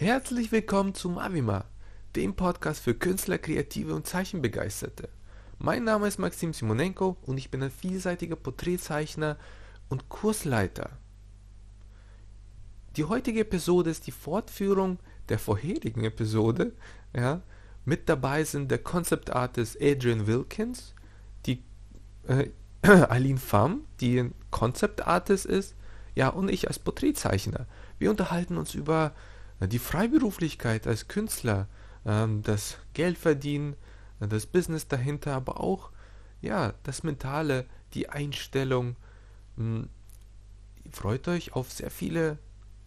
[0.00, 1.66] Herzlich willkommen zu Mavima,
[2.16, 5.10] dem Podcast für Künstler, Kreative und Zeichenbegeisterte.
[5.58, 9.36] Mein Name ist Maxim Simonenko und ich bin ein vielseitiger Porträtzeichner
[9.90, 10.88] und Kursleiter.
[12.96, 14.98] Die heutige Episode ist die Fortführung
[15.28, 16.72] der vorherigen Episode.
[17.14, 17.42] Ja.
[17.84, 20.94] Mit dabei sind der Concept Artist Adrian Wilkins,
[21.44, 21.62] die
[22.26, 22.48] äh,
[22.88, 25.74] Aline Pham, die ein Concept Artist ist,
[26.14, 27.66] ja, und ich als Porträtzeichner.
[27.98, 29.12] Wir unterhalten uns über
[29.66, 31.68] die Freiberuflichkeit als Künstler,
[32.06, 33.76] ähm, das Geldverdienen,
[34.20, 35.90] äh, das Business dahinter, aber auch
[36.40, 38.96] ja, das Mentale, die Einstellung.
[39.56, 39.88] Hm,
[40.90, 42.38] freut euch auf sehr viele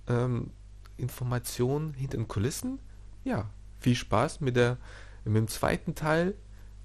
[0.07, 0.51] ähm,
[0.97, 2.79] Informationen hinter den Kulissen.
[3.23, 4.77] Ja, viel Spaß mit, der,
[5.25, 6.35] mit dem zweiten Teil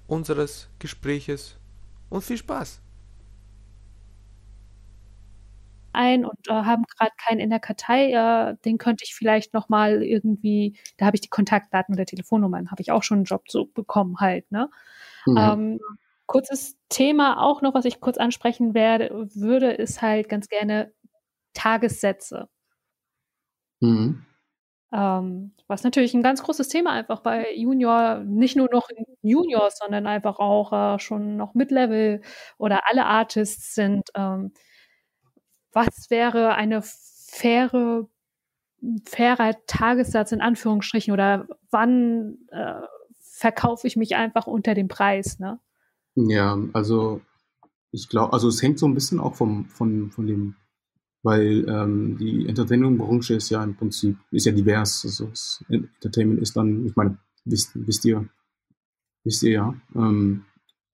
[0.07, 1.57] unseres Gespräches
[2.09, 2.81] und viel Spaß.
[5.93, 9.69] Ein und äh, haben gerade keinen in der Kartei, äh, den könnte ich vielleicht noch
[9.69, 13.49] mal irgendwie, da habe ich die Kontaktdaten oder Telefonnummern, habe ich auch schon einen Job
[13.49, 14.69] so bekommen halt, ne?
[15.25, 15.37] Mhm.
[15.37, 15.79] Ähm,
[16.25, 20.93] kurzes Thema auch noch, was ich kurz ansprechen werde, würde, ist halt ganz gerne
[21.53, 22.49] Tagessätze.
[23.81, 24.25] Mhm.
[24.91, 28.89] Ähm, was natürlich ein ganz großes Thema einfach bei Junior, nicht nur noch
[29.21, 32.21] Juniors, sondern einfach auch äh, schon noch Mid-Level
[32.57, 34.09] oder alle Artists sind.
[34.15, 34.51] Ähm,
[35.71, 38.07] was wäre eine faire,
[39.05, 42.81] fairer Tagessatz in Anführungsstrichen oder wann äh,
[43.19, 45.59] verkaufe ich mich einfach unter dem Preis, ne?
[46.15, 47.21] Ja, also
[47.91, 50.55] ich glaube, also es hängt so ein bisschen auch vom, von, von dem,
[51.23, 55.03] weil ähm, die Entertainment-Branche ist ja im Prinzip, ist ja divers.
[55.05, 55.31] Also
[55.69, 58.27] Entertainment ist dann, ich meine, wisst, wisst ihr,
[59.23, 60.45] wisst ihr ja, ähm,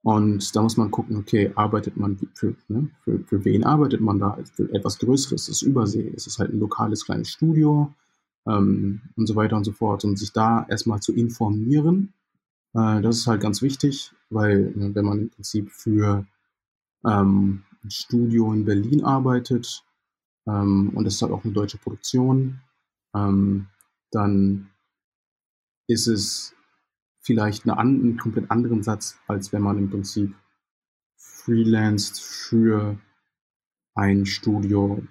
[0.05, 4.19] und da muss man gucken, okay, arbeitet man für, ne, für, für wen arbeitet man
[4.19, 4.37] da?
[4.53, 7.91] Für etwas Größeres, ist Übersee, ist es halt ein lokales kleines Studio
[8.47, 10.05] ähm, und so weiter und so fort.
[10.05, 12.13] Und sich da erstmal zu informieren,
[12.75, 16.27] äh, das ist halt ganz wichtig, weil ne, wenn man im Prinzip für
[17.03, 19.83] ähm, ein Studio in Berlin arbeitet
[20.47, 22.59] ähm, und es ist halt auch eine deutsche Produktion,
[23.15, 23.69] ähm,
[24.11, 24.69] dann
[25.87, 26.54] ist es
[27.25, 30.35] vielleicht eine, einen komplett anderen Satz, als wenn man im Prinzip
[31.17, 32.97] freelanced für
[33.95, 35.03] ein Studio,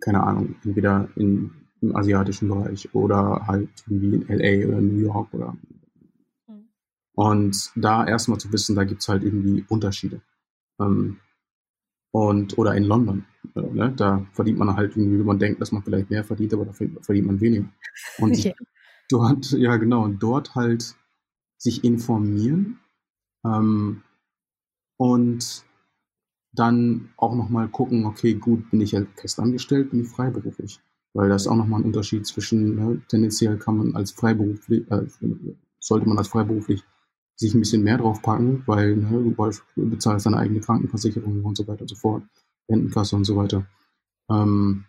[0.00, 5.32] keine Ahnung, entweder in, im asiatischen Bereich oder halt irgendwie in LA oder New York
[5.32, 5.56] oder
[6.48, 6.68] mhm.
[7.14, 10.20] und da erstmal zu wissen, da gibt es halt irgendwie Unterschiede.
[10.80, 11.20] Ähm,
[12.10, 13.26] und, oder in London.
[13.54, 13.92] Äh, ne?
[13.94, 16.72] Da verdient man halt irgendwie, wenn man denkt, dass man vielleicht mehr verdient, aber da
[16.72, 17.68] verdient man weniger.
[18.18, 18.52] Und ja.
[19.10, 20.96] dort, ja genau, und dort halt
[21.58, 22.78] sich informieren
[23.44, 24.02] ähm,
[24.98, 25.64] und
[26.52, 30.80] dann auch nochmal gucken, okay, gut, bin ich ja festangestellt, bin ich freiberuflich.
[31.12, 35.06] Weil das ist auch nochmal ein Unterschied zwischen, ne, tendenziell kann man als freiberuflich, äh,
[35.78, 36.82] sollte man als freiberuflich
[37.36, 41.66] sich ein bisschen mehr drauf packen, weil ne, du bezahlst deine eigene Krankenversicherung und so
[41.66, 42.22] weiter und so fort,
[42.70, 43.66] Rentenkasse und so weiter.
[44.30, 44.84] Ähm,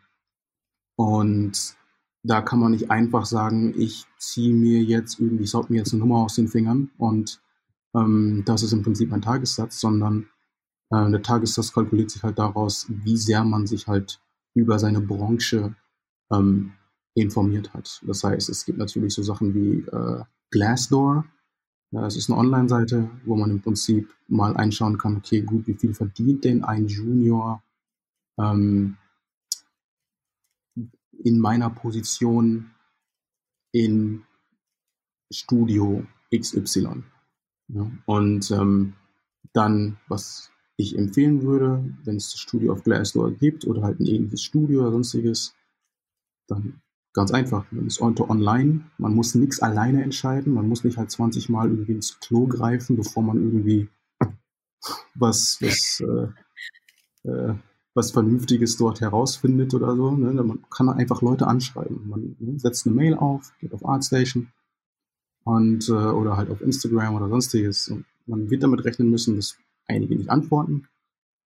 [0.97, 1.77] und
[2.27, 5.93] da kann man nicht einfach sagen, ich ziehe mir jetzt irgendwie, ich saug mir jetzt
[5.93, 7.41] eine Nummer aus den Fingern und
[7.95, 10.27] ähm, das ist im Prinzip ein Tagessatz, sondern
[10.89, 14.19] äh, der Tagessatz kalkuliert sich halt daraus, wie sehr man sich halt
[14.53, 15.75] über seine Branche
[16.31, 16.73] ähm,
[17.15, 18.01] informiert hat.
[18.05, 21.25] Das heißt, es gibt natürlich so Sachen wie äh, Glassdoor.
[21.91, 25.75] Ja, es ist eine Online-Seite, wo man im Prinzip mal einschauen kann, okay, gut, wie
[25.75, 27.63] viel verdient denn ein Junior
[28.37, 28.97] ähm,
[31.27, 32.71] in meiner Position
[33.73, 34.23] in
[35.29, 37.03] Studio XY.
[37.67, 38.93] Ja, und ähm,
[39.51, 44.05] dann, was ich empfehlen würde, wenn es das Studio auf Glassdoor gibt oder halt ein
[44.05, 45.53] ähnliches Studio oder sonstiges,
[46.47, 51.11] dann ganz einfach, man ist online, man muss nichts alleine entscheiden, man muss nicht halt
[51.11, 53.89] 20 Mal irgendwie ins Klo greifen, bevor man irgendwie
[55.13, 56.01] was, was
[57.25, 57.55] äh, äh,
[57.97, 60.11] was Vernünftiges dort herausfindet oder so.
[60.11, 60.31] Ne?
[60.31, 62.07] Man kann einfach Leute anschreiben.
[62.07, 64.47] Man ne, setzt eine Mail auf, geht auf ArtStation
[65.43, 67.89] und, äh, oder halt auf Instagram oder sonstiges.
[67.89, 69.57] Und man wird damit rechnen müssen, dass
[69.87, 70.87] einige nicht antworten,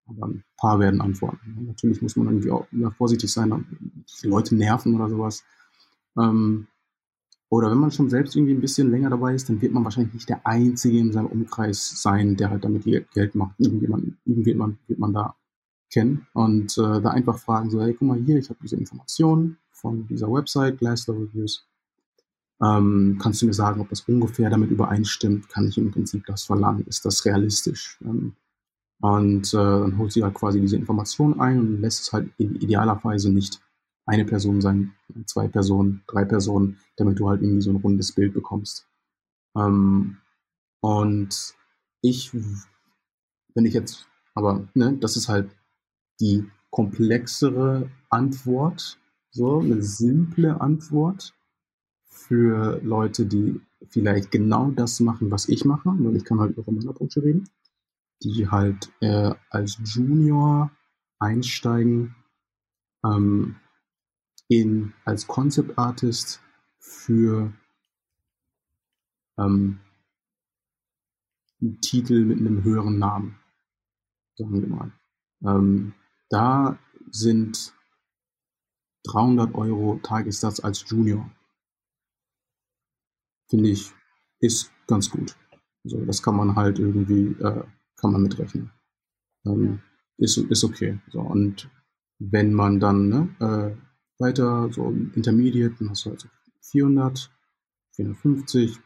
[0.05, 1.55] aber ein paar werden antworten.
[1.55, 1.61] Ne?
[1.63, 2.67] Natürlich muss man irgendwie auch
[2.97, 3.65] vorsichtig sein,
[4.21, 5.43] die Leute nerven oder sowas.
[6.19, 6.67] Ähm,
[7.49, 10.13] oder wenn man schon selbst irgendwie ein bisschen länger dabei ist, dann wird man wahrscheinlich
[10.13, 13.59] nicht der Einzige in seinem Umkreis sein, der halt damit Geld macht.
[13.59, 15.35] Irgendjemand, irgendjemand wird man da
[15.91, 19.57] kennen und äh, da einfach fragen, so, hey, guck mal hier, ich habe diese Informationen
[19.71, 21.65] von dieser Website, Glassdoor Reviews.
[22.63, 25.49] Ähm, kannst du mir sagen, ob das ungefähr damit übereinstimmt?
[25.49, 26.85] Kann ich im Prinzip das verlangen?
[26.88, 27.97] Ist das realistisch?
[28.03, 28.35] Ähm,
[29.01, 33.31] und äh, dann holt sie halt quasi diese Informationen ein und lässt es halt idealerweise
[33.31, 33.59] nicht
[34.05, 34.93] eine Person sein,
[35.25, 38.88] zwei Personen, drei Personen, damit du halt irgendwie so ein rundes Bild bekommst.
[39.55, 40.17] Ähm,
[40.81, 41.55] und
[42.01, 45.49] ich, wenn ich jetzt, aber ne, das ist halt
[46.21, 48.97] die komplexere Antwort,
[49.31, 51.33] so eine simple Antwort
[52.06, 56.71] für Leute, die vielleicht genau das machen, was ich mache, weil ich kann halt über
[56.71, 57.50] meine Branche reden,
[58.23, 60.71] die halt äh, als Junior
[61.19, 62.15] einsteigen
[63.03, 63.56] ähm,
[64.47, 66.41] in als Concept Artist
[66.79, 67.51] für
[69.38, 69.79] ähm,
[71.62, 73.39] einen Titel mit einem höheren Namen,
[74.35, 74.91] sagen wir mal.
[75.44, 75.94] Ähm,
[76.31, 76.79] da
[77.11, 77.73] sind
[79.03, 81.29] 300 Euro Tagessatz als Junior.
[83.49, 83.91] Finde ich,
[84.39, 85.35] ist ganz gut.
[85.83, 87.63] Also das kann man halt irgendwie, äh,
[87.97, 88.71] kann man mitrechnen.
[89.45, 89.81] Ähm,
[90.17, 90.99] ist, ist okay.
[91.09, 91.69] So, und
[92.19, 96.29] wenn man dann ne, äh, weiter, so Intermediate, dann hast du halt so
[96.61, 97.31] 400,
[97.95, 98.79] 450,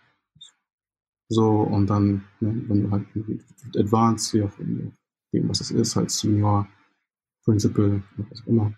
[1.27, 3.07] so, und dann, ne, wenn du halt
[3.75, 4.55] Advanced, wie auch
[5.33, 6.67] dem, was es ist, halt Senior,
[7.45, 8.73] Principal, was auch immer,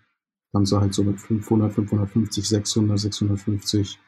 [0.52, 3.98] kannst du halt so mit 500, 550, 600, 650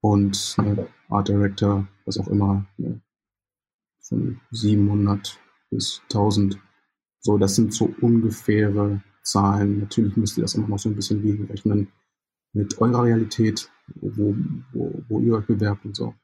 [0.00, 3.00] und ne, Art Director, was auch immer, ne,
[4.00, 5.38] von 700
[5.70, 6.58] bis 1000.
[7.20, 9.80] So, das sind so ungefähre Zahlen.
[9.80, 11.88] Natürlich müsst ihr das immer noch so ein bisschen gegenrechnen
[12.52, 13.70] mit eurer Realität,
[14.00, 14.34] wo,
[14.72, 16.14] wo, wo ihr euch bewerbt und so.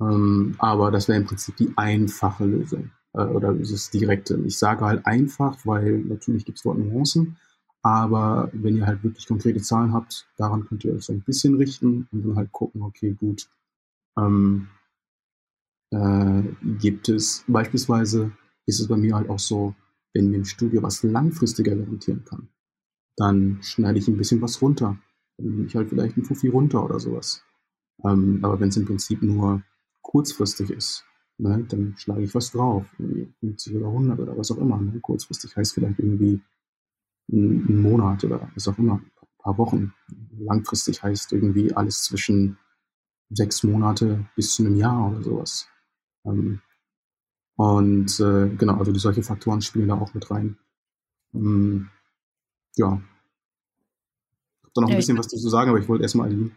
[0.00, 4.40] Ähm, aber das wäre im Prinzip die einfache Lösung äh, oder das direkte.
[4.46, 7.36] Ich sage halt einfach, weil natürlich gibt es dort Nuancen,
[7.82, 11.54] aber wenn ihr halt wirklich konkrete Zahlen habt, daran könnt ihr euch so ein bisschen
[11.54, 13.48] richten und dann halt gucken, okay, gut,
[14.18, 14.68] ähm,
[15.90, 16.42] äh,
[16.78, 18.32] gibt es beispielsweise,
[18.66, 19.74] ist es bei mir halt auch so,
[20.14, 22.48] wenn mir im Studio was langfristiger garantieren kann,
[23.16, 24.98] dann schneide ich ein bisschen was runter.
[25.36, 27.44] Dann nehme ich halt vielleicht ein Fuffi runter oder sowas.
[28.04, 29.62] Ähm, aber wenn es im Prinzip nur
[30.02, 31.04] kurzfristig ist,
[31.38, 34.80] ne, dann schlage ich was drauf, irgendwie 50 oder 100 oder was auch immer.
[34.80, 35.00] Ne?
[35.00, 36.40] Kurzfristig heißt vielleicht irgendwie
[37.30, 39.92] ein, Monat oder was auch immer, ein paar Wochen.
[40.38, 42.58] Langfristig heißt irgendwie alles zwischen
[43.30, 45.68] sechs Monate bis zu einem Jahr oder sowas.
[46.24, 46.60] Ähm,
[47.56, 50.58] und äh, genau, also solche Faktoren spielen da auch mit rein.
[51.34, 51.90] Ähm,
[52.76, 53.00] ja.
[54.56, 56.50] Ich habe da noch ein bisschen was dazu sagen, aber ich wollte erstmal Aline.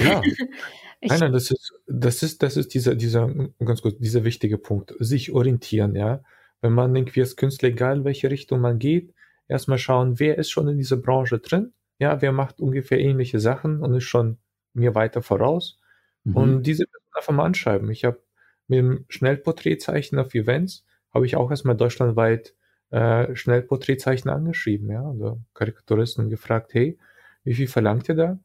[0.00, 0.20] Ja.
[1.02, 3.28] nein, nein, das ist, das ist, das ist dieser, dieser,
[3.58, 4.94] ganz kurz, dieser wichtige Punkt.
[4.98, 6.22] Sich orientieren, ja.
[6.60, 9.14] Wenn man irgendwie als Künstler, egal in welche Richtung man geht,
[9.48, 13.80] erstmal schauen, wer ist schon in dieser Branche drin, ja, wer macht ungefähr ähnliche Sachen
[13.82, 14.38] und ist schon
[14.74, 15.78] mir weiter voraus.
[16.24, 16.36] Mhm.
[16.36, 17.90] Und diese Person einfach mal anschreiben.
[17.90, 18.20] Ich habe
[18.68, 22.54] mit dem Schnellporträtzeichen auf Events, habe ich auch erstmal deutschlandweit
[22.90, 26.98] äh, Schnellporträtzeichen angeschrieben, ja, also Karikaturisten gefragt, hey,
[27.44, 28.38] wie viel verlangt ihr da?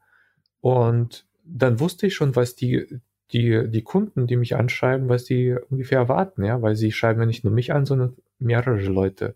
[0.61, 3.01] Und dann wusste ich schon, was die,
[3.31, 7.25] die, die Kunden, die mich anschreiben, was die ungefähr erwarten, ja, weil sie schreiben ja
[7.25, 9.35] nicht nur mich an, sondern mehrere Leute.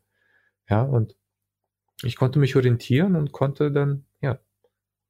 [0.69, 1.15] Ja, und
[2.03, 4.39] ich konnte mich orientieren und konnte dann, ja,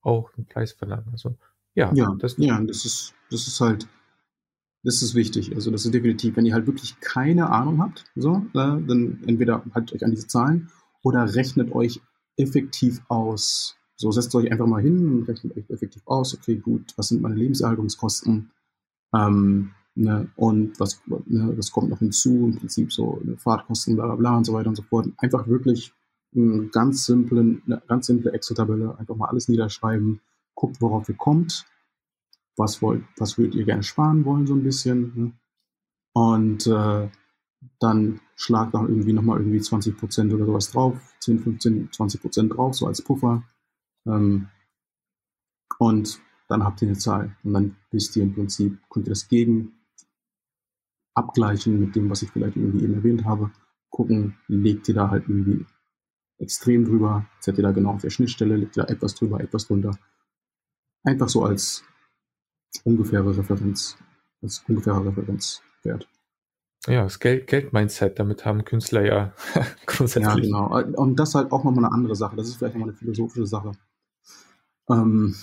[0.02, 1.10] auch einen Preis verlangen.
[1.12, 1.38] Also,
[1.74, 3.88] ja, ja, das, ja, das ist, das ist halt,
[4.84, 5.56] das ist wichtig.
[5.56, 9.63] Also, das ist definitiv, wenn ihr halt wirklich keine Ahnung habt, so, äh, dann entweder
[9.74, 10.69] haltet euch an diese Zahlen
[11.02, 12.02] oder rechnet euch
[12.38, 13.78] effektiv aus.
[13.97, 16.36] So, setzt euch einfach mal hin und rechnet euch effektiv aus.
[16.36, 18.52] Okay, gut, was sind meine Lebenserhaltungskosten?
[19.14, 22.45] Ähm, ne, und was, ne, was kommt noch hinzu?
[22.45, 25.07] Im Prinzip so ne, Fahrtkosten, bla, bla, bla und so weiter und so fort.
[25.18, 25.94] Einfach wirklich
[26.35, 30.19] einen ganz simplen, eine ganz simple Excel-Tabelle, einfach mal alles niederschreiben,
[30.54, 31.66] guckt, worauf ihr kommt,
[32.57, 35.11] was wollt, was würdet ihr gerne sparen wollen, so ein bisschen.
[35.16, 35.31] Ne?
[36.14, 37.09] Und äh,
[37.80, 42.54] dann schlagt noch irgendwie nochmal irgendwie 20 Prozent oder sowas drauf, 10, 15, 20 Prozent
[42.56, 43.44] drauf, so als Puffer.
[44.06, 44.50] Ähm,
[45.80, 47.35] und dann habt ihr eine Zahl.
[47.44, 49.74] Und dann wisst ihr im Prinzip, könnt ihr das gegen
[51.14, 53.52] abgleichen mit dem, was ich vielleicht irgendwie eben erwähnt habe.
[53.90, 55.66] Gucken, legt ihr da halt irgendwie
[56.38, 59.68] extrem drüber, seid ihr da genau auf der Schnittstelle, legt ihr da etwas drüber, etwas
[59.68, 59.97] drunter.
[61.04, 61.83] Einfach so als
[62.83, 63.97] ungefähre Referenz,
[64.42, 66.09] als ungefährer Referenzwert.
[66.88, 69.33] Ja, das Geld, Geld-Mindset, damit haben Künstler ja
[69.85, 70.50] grundsätzlich.
[70.50, 71.02] Ja, genau.
[71.02, 72.35] Und das ist halt auch nochmal eine andere Sache.
[72.35, 73.71] Das ist vielleicht nochmal eine philosophische Sache.
[74.89, 75.35] Ähm,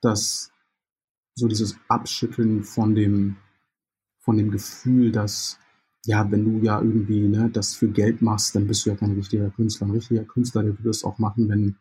[0.00, 0.50] dass
[1.34, 3.36] so dieses Abschütteln von dem,
[4.20, 5.58] von dem Gefühl, dass
[6.06, 9.12] ja, wenn du ja irgendwie ne, das für Geld machst, dann bist du ja kein
[9.12, 9.86] richtiger Künstler.
[9.86, 11.76] Ein richtiger Künstler, der würde es auch machen, wenn,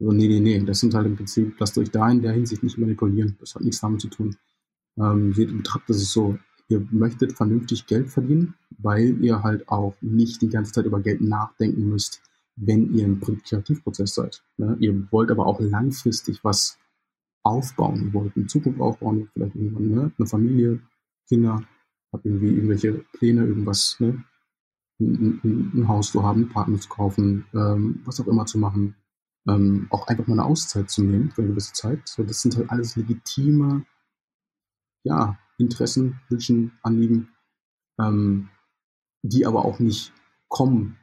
[0.00, 2.62] also nee, nee, nee, das sind halt im Prinzip, lasst euch da in der Hinsicht
[2.62, 3.36] nicht manipulieren.
[3.40, 4.36] Das hat nichts damit zu tun.
[4.96, 6.38] Ähm, betrachtet es so,
[6.68, 11.20] ihr möchtet vernünftig Geld verdienen, weil ihr halt auch nicht die ganze Zeit über Geld
[11.20, 12.22] nachdenken müsst,
[12.60, 14.42] wenn ihr im Kreativprozess seid.
[14.56, 14.76] Ne?
[14.80, 16.78] Ihr wollt aber auch langfristig was
[17.42, 18.06] aufbauen.
[18.06, 20.12] Ihr wollt eine Zukunft aufbauen, vielleicht irgendwann ne?
[20.18, 20.80] eine Familie,
[21.28, 21.62] Kinder,
[22.12, 24.24] habt irgendwie irgendwelche Pläne, irgendwas, ne?
[25.00, 28.58] ein, ein, ein Haus zu haben, einen Partner zu kaufen, ähm, was auch immer zu
[28.58, 28.96] machen.
[29.48, 32.06] Ähm, auch einfach mal eine Auszeit zu nehmen für eine gewisse Zeit.
[32.08, 33.86] So, das sind halt alles legitime
[35.04, 37.28] ja, Interessen, Wünschen, Anliegen,
[38.00, 38.48] ähm,
[39.22, 40.12] die aber auch nicht
[40.48, 40.98] kommen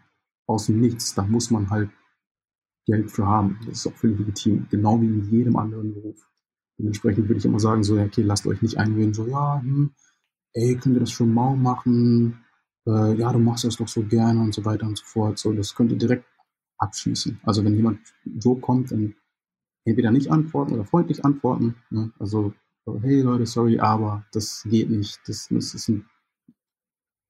[0.47, 1.15] aus dem Nichts.
[1.15, 1.89] Da muss man halt
[2.85, 3.59] Geld für haben.
[3.65, 6.27] Das ist auch völlig legitim, genau wie in jedem anderen Beruf.
[6.77, 9.93] Dementsprechend würde ich immer sagen, so, okay, lasst euch nicht einreden, so, ja, hm,
[10.53, 12.43] ey, können wir das schon mal machen?
[12.85, 15.39] Äh, ja, du machst das doch so gerne und so weiter und so fort.
[15.39, 16.25] So, das könnt ihr direkt
[16.77, 17.39] abschließen.
[17.43, 17.99] Also wenn jemand
[18.37, 19.15] so kommt, dann
[19.85, 21.75] entweder nicht antworten oder freundlich antworten.
[21.89, 22.11] Ne?
[22.19, 22.53] Also,
[23.01, 25.19] hey Leute, sorry, aber das geht nicht.
[25.27, 26.05] Das, das, ist, ein,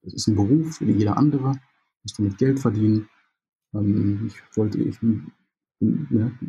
[0.01, 1.59] das ist ein Beruf wie jeder andere.
[2.05, 3.09] Muss damit Geld verdienen.
[3.73, 6.39] Ähm, ich wollte, ich, ne?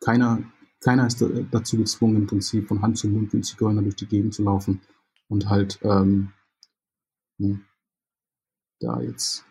[0.00, 0.42] keiner,
[0.80, 4.34] keiner ist dazu gezwungen, im Prinzip von Hand zu Mund wie Zigeuner durch die Gegend
[4.34, 4.80] zu laufen
[5.28, 6.32] und halt ähm,
[7.38, 7.60] ne,
[8.78, 9.44] da jetzt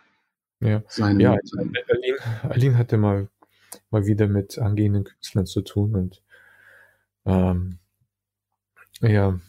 [0.60, 0.82] ja.
[0.88, 1.24] seine.
[1.24, 3.30] Ja, Aline, Aline hatte mal,
[3.92, 6.24] mal wieder mit angehenden Künstlern zu tun und
[7.26, 7.80] ähm,
[9.02, 9.40] ja,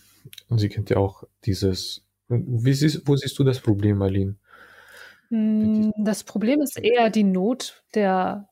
[0.49, 2.05] und sie kennt ja auch dieses.
[2.29, 4.37] Wie siehst, wo siehst du das Problem, Aline?
[5.31, 8.49] Hm, das Problem ist eher die Not der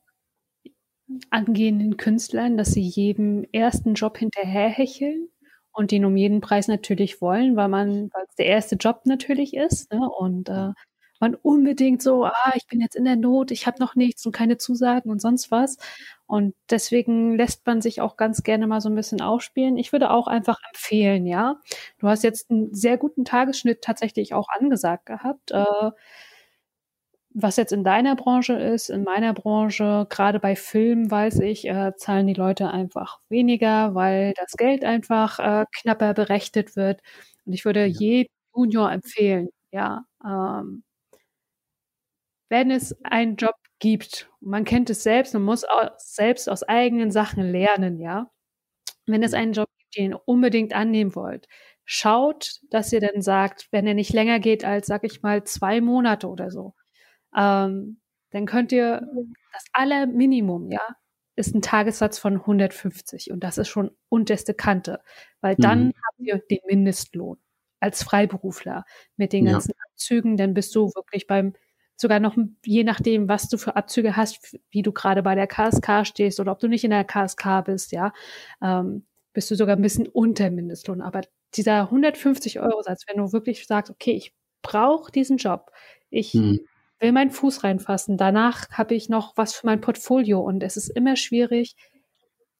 [1.31, 5.29] angehenden Künstlern, dass sie jedem ersten Job hinterherhecheln
[5.71, 9.55] und den um jeden Preis natürlich wollen, weil man, weil es der erste Job natürlich
[9.55, 9.91] ist.
[9.91, 10.07] Ne?
[10.09, 10.69] Und äh,
[11.19, 14.31] man unbedingt so, ah, ich bin jetzt in der Not, ich habe noch nichts und
[14.31, 15.77] keine Zusagen und sonst was.
[16.27, 19.77] Und deswegen lässt man sich auch ganz gerne mal so ein bisschen aufspielen.
[19.77, 21.59] Ich würde auch einfach empfehlen, ja.
[21.99, 25.51] Du hast jetzt einen sehr guten Tagesschnitt tatsächlich auch angesagt gehabt.
[25.51, 25.91] Äh,
[27.41, 31.93] was jetzt in deiner Branche ist, in meiner Branche, gerade bei Filmen, weiß ich, äh,
[31.95, 37.01] zahlen die Leute einfach weniger, weil das Geld einfach äh, knapper berechnet wird.
[37.45, 37.87] Und ich würde ja.
[37.87, 40.83] jedem Junior empfehlen, ja, ähm,
[42.49, 47.11] wenn es einen Job gibt, man kennt es selbst, man muss auch selbst aus eigenen
[47.11, 48.31] Sachen lernen, ja.
[49.07, 51.47] Wenn es einen Job gibt, den ihr unbedingt annehmen wollt,
[51.85, 55.81] schaut, dass ihr dann sagt, wenn er nicht länger geht als, sag ich mal, zwei
[55.81, 56.73] Monate oder so,
[57.35, 57.99] ähm,
[58.31, 59.01] dann könnt ihr
[59.53, 60.81] das aller Minimum, ja,
[61.35, 65.01] ist ein Tagessatz von 150 und das ist schon unterste Kante,
[65.41, 65.93] weil dann mhm.
[66.05, 67.37] habt ihr den Mindestlohn
[67.79, 68.83] als Freiberufler
[69.15, 69.83] mit den ganzen ja.
[69.89, 71.53] Abzügen, dann bist du wirklich beim
[71.95, 76.05] sogar noch je nachdem, was du für Abzüge hast, wie du gerade bei der KSK
[76.05, 78.13] stehst oder ob du nicht in der KSK bist, ja,
[78.61, 81.01] ähm, bist du sogar ein bisschen unter Mindestlohn.
[81.01, 81.21] Aber
[81.55, 85.71] dieser 150 Euro Satz, wenn du wirklich sagst, okay, ich brauche diesen Job,
[86.09, 86.59] ich hm.
[86.99, 90.89] Will meinen Fuß reinfassen, danach habe ich noch was für mein Portfolio und es ist
[90.89, 91.75] immer schwierig.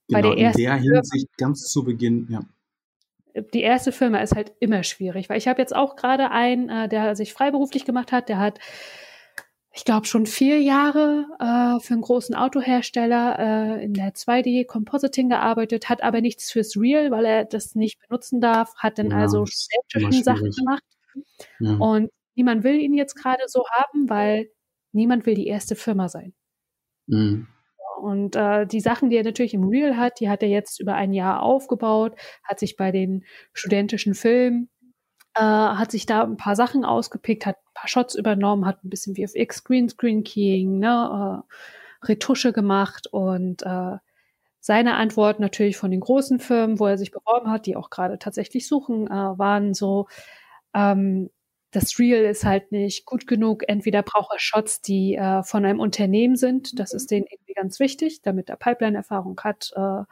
[0.07, 2.41] Genau, bei der ersten in der Hinsicht ganz zu Beginn, ja.
[3.53, 6.89] Die erste Firma ist halt immer schwierig, weil ich habe jetzt auch gerade einen, äh,
[6.89, 8.59] der sich freiberuflich gemacht hat, der hat
[9.71, 15.29] ich glaube, schon vier Jahre äh, für einen großen Autohersteller äh, in der 2D Compositing
[15.29, 19.17] gearbeitet, hat aber nichts fürs Real, weil er das nicht benutzen darf, hat dann ja,
[19.17, 20.83] also städtische Sachen gemacht.
[21.59, 21.75] Ja.
[21.75, 24.49] Und niemand will ihn jetzt gerade so haben, weil
[24.93, 26.33] niemand will die erste Firma sein.
[27.07, 27.47] Mhm.
[28.01, 30.95] Und äh, die Sachen, die er natürlich im Real hat, die hat er jetzt über
[30.95, 32.15] ein Jahr aufgebaut,
[32.45, 34.69] hat sich bei den studentischen Filmen
[35.35, 38.89] äh, hat sich da ein paar Sachen ausgepickt, hat ein paar Shots übernommen, hat ein
[38.89, 43.97] bisschen VFX, Greenscreen Keying, ne, äh, Retusche gemacht und äh,
[44.61, 48.19] seine Antwort natürlich von den großen Firmen, wo er sich beworben hat, die auch gerade
[48.19, 50.07] tatsächlich suchen, äh, waren so,
[50.73, 51.29] ähm,
[51.71, 53.63] das Real ist halt nicht gut genug.
[53.67, 56.79] Entweder braucht er Shots, die äh, von einem Unternehmen sind.
[56.79, 59.71] Das ist denen irgendwie ganz wichtig, damit er Pipeline-Erfahrung hat.
[59.75, 60.03] Äh,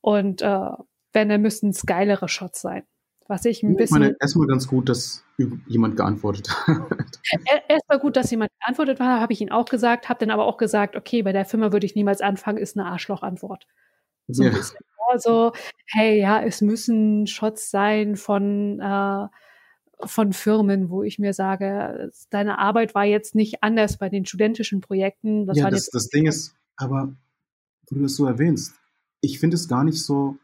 [0.00, 0.70] und äh,
[1.12, 2.84] wenn, dann müssten es geilere Shots sein.
[3.28, 3.96] Was ich ein bisschen.
[3.96, 5.24] Ich meine, erstmal ganz gut, dass
[5.66, 7.20] jemand geantwortet hat.
[7.68, 10.56] Erstmal gut, dass jemand geantwortet hat, habe ich ihn auch gesagt, habe dann aber auch
[10.56, 13.66] gesagt, okay, bei der Firma würde ich niemals anfangen, ist eine Arschloch-Antwort.
[14.26, 14.52] So ja.
[15.10, 15.52] Also,
[15.86, 19.28] hey, ja, es müssen Shots sein von, äh,
[20.04, 24.80] von Firmen, wo ich mir sage, deine Arbeit war jetzt nicht anders bei den studentischen
[24.80, 25.46] Projekten.
[25.46, 27.14] Das ja, das, das Ding ist, aber
[27.88, 28.74] wo du das so erwähnst,
[29.20, 30.38] ich finde es gar nicht so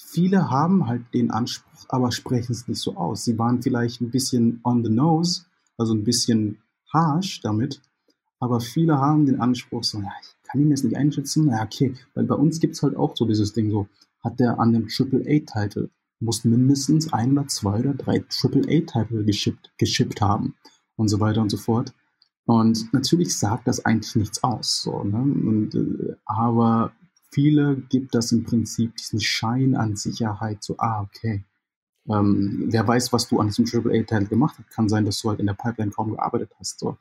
[0.00, 3.24] Viele haben halt den Anspruch, aber sprechen es nicht so aus.
[3.24, 5.42] Sie waren vielleicht ein bisschen on the nose,
[5.76, 6.62] also ein bisschen
[6.92, 7.82] harsh damit,
[8.38, 11.94] aber viele haben den Anspruch, so, ja, ich kann ihn jetzt nicht einschätzen, ja, okay,
[12.14, 13.88] weil bei uns gibt es halt auch so dieses Ding, so,
[14.22, 20.20] hat der an dem AAA-Titel, muss mindestens ein oder zwei oder drei AAA-Titel geschippt, geschippt
[20.20, 20.54] haben
[20.96, 21.92] und so weiter und so fort.
[22.44, 25.18] Und natürlich sagt das eigentlich nichts aus, so, ne?
[25.18, 26.92] Und, äh, aber
[27.30, 31.44] viele gibt das im Prinzip diesen Schein an Sicherheit, so, ah, okay.
[32.08, 34.70] Ähm, wer weiß, was du an diesem AAA-Teil gemacht hast.
[34.70, 36.80] Kann sein, dass du halt in der Pipeline kaum gearbeitet hast.
[36.80, 36.96] So.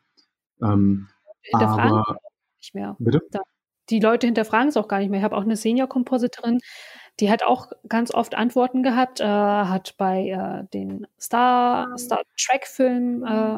[0.62, 1.08] Ähm,
[1.54, 2.20] aber
[2.58, 2.96] nicht mehr.
[3.00, 3.22] Bitte?
[3.32, 3.40] Da,
[3.90, 5.20] die Leute hinterfragen es auch gar nicht mehr.
[5.20, 6.60] Ich habe auch eine Senior-Kompositorin,
[7.20, 13.24] die hat auch ganz oft Antworten gehabt, äh, hat bei äh, den Star, Star Trek-Film
[13.26, 13.58] äh,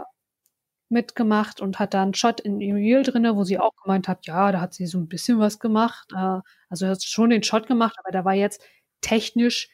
[0.89, 4.51] mitgemacht und hat da einen Shot in Reel drinne, wo sie auch gemeint hat, ja,
[4.51, 6.09] da hat sie so ein bisschen was gemacht.
[6.15, 8.61] Äh, also hat schon den Shot gemacht, aber der war jetzt
[9.01, 9.69] technisch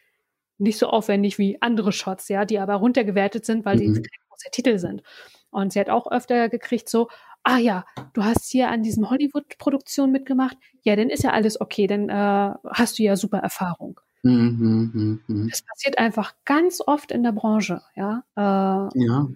[0.57, 3.79] nicht so aufwendig wie andere Shots, ja, die aber runtergewertet sind, weil mhm.
[3.79, 5.03] die kein großer Titel sind.
[5.51, 7.07] Und sie hat auch öfter gekriegt so,
[7.45, 11.87] ah ja, du hast hier an diesem Hollywood-Produktion mitgemacht, ja, dann ist ja alles okay,
[11.87, 13.99] dann äh, hast du ja super Erfahrung.
[14.23, 15.47] Mhm, mh, mh.
[15.51, 18.23] Das passiert einfach ganz oft in der Branche, ja.
[18.35, 19.29] Äh, ja.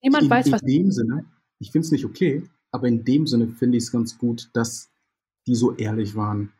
[0.00, 0.62] Niemand in, weiß, was.
[0.62, 1.24] In dem Sinne,
[1.58, 4.90] ich finde es nicht okay, aber in dem Sinne finde ich es ganz gut, dass
[5.48, 6.52] die so ehrlich waren.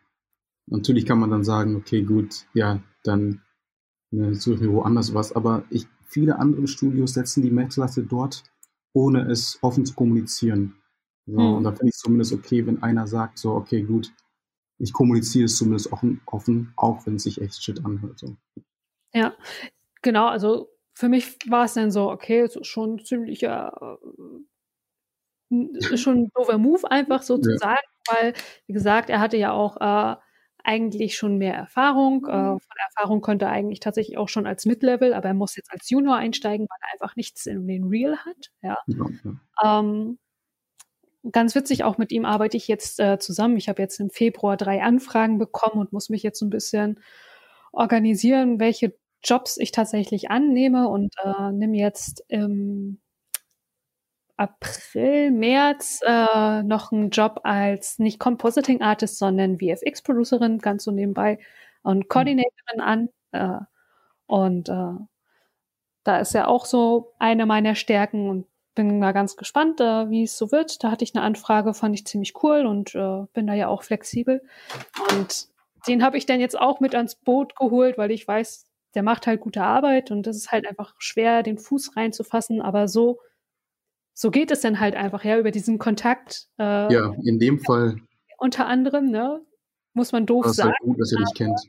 [0.66, 3.42] Natürlich kann man dann sagen, okay, gut, ja, dann
[4.10, 8.42] ne, suche mir woanders was, aber ich, viele andere Studios setzen die Messlatte dort,
[8.92, 10.74] ohne es offen zu kommunizieren.
[11.28, 11.54] So, hm.
[11.54, 14.12] Und da finde ich es zumindest okay, wenn einer sagt, so, okay, gut,
[14.78, 18.18] ich kommuniziere es zumindest offen, offen auch wenn es sich echt shit anhört.
[18.18, 18.36] So.
[19.12, 19.34] Ja,
[20.02, 23.98] genau, also für mich war es dann so, okay, es ist schon ziemlicher,
[25.50, 28.34] äh, schon ein doofer Move einfach so zu sagen, weil,
[28.66, 30.16] wie gesagt, er hatte ja auch äh,
[30.64, 32.26] eigentlich schon mehr Erfahrung.
[32.26, 32.60] Äh, mhm.
[32.60, 35.88] von Erfahrung könnte er eigentlich tatsächlich auch schon als Mid-Level, aber er muss jetzt als
[35.90, 38.50] Junior einsteigen, weil er einfach nichts in den Real hat.
[38.62, 38.78] Ja.
[38.86, 39.80] ja, ja.
[39.80, 40.18] Ähm,
[41.30, 43.56] ganz witzig, auch mit ihm arbeite ich jetzt äh, zusammen.
[43.56, 47.00] Ich habe jetzt im Februar drei Anfragen bekommen und muss mich jetzt ein bisschen
[47.72, 53.00] organisieren, welche Jobs ich tatsächlich annehme und äh, nehme jetzt im
[54.36, 60.92] April, März äh, noch einen Job als nicht Compositing Artist, sondern VFX Producerin, ganz so
[60.92, 61.40] nebenbei
[61.82, 62.08] und mhm.
[62.08, 63.08] Coordinatorin an.
[63.32, 63.58] Äh,
[64.26, 64.92] und äh,
[66.04, 68.46] da ist ja auch so eine meiner Stärken und
[68.78, 70.84] bin mal ganz gespannt, äh, wie es so wird.
[70.84, 73.82] Da hatte ich eine Anfrage, fand ich ziemlich cool und äh, bin da ja auch
[73.82, 74.40] flexibel.
[75.10, 75.48] Und
[75.88, 79.26] den habe ich dann jetzt auch mit ans Boot geholt, weil ich weiß, der macht
[79.26, 83.18] halt gute Arbeit und das ist halt einfach schwer, den Fuß reinzufassen, aber so,
[84.14, 86.46] so geht es dann halt einfach, ja, über diesen Kontakt.
[86.60, 87.96] Äh, ja, in dem Fall.
[88.38, 89.44] Unter anderem, ne,
[89.92, 90.70] muss man doof das sagen.
[90.70, 91.60] Ist halt gut, dass er dich kennt.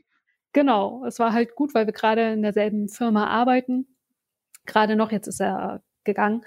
[0.52, 3.96] Genau, es war halt gut, weil wir gerade in derselben Firma arbeiten.
[4.64, 6.44] Gerade noch, jetzt ist er gegangen.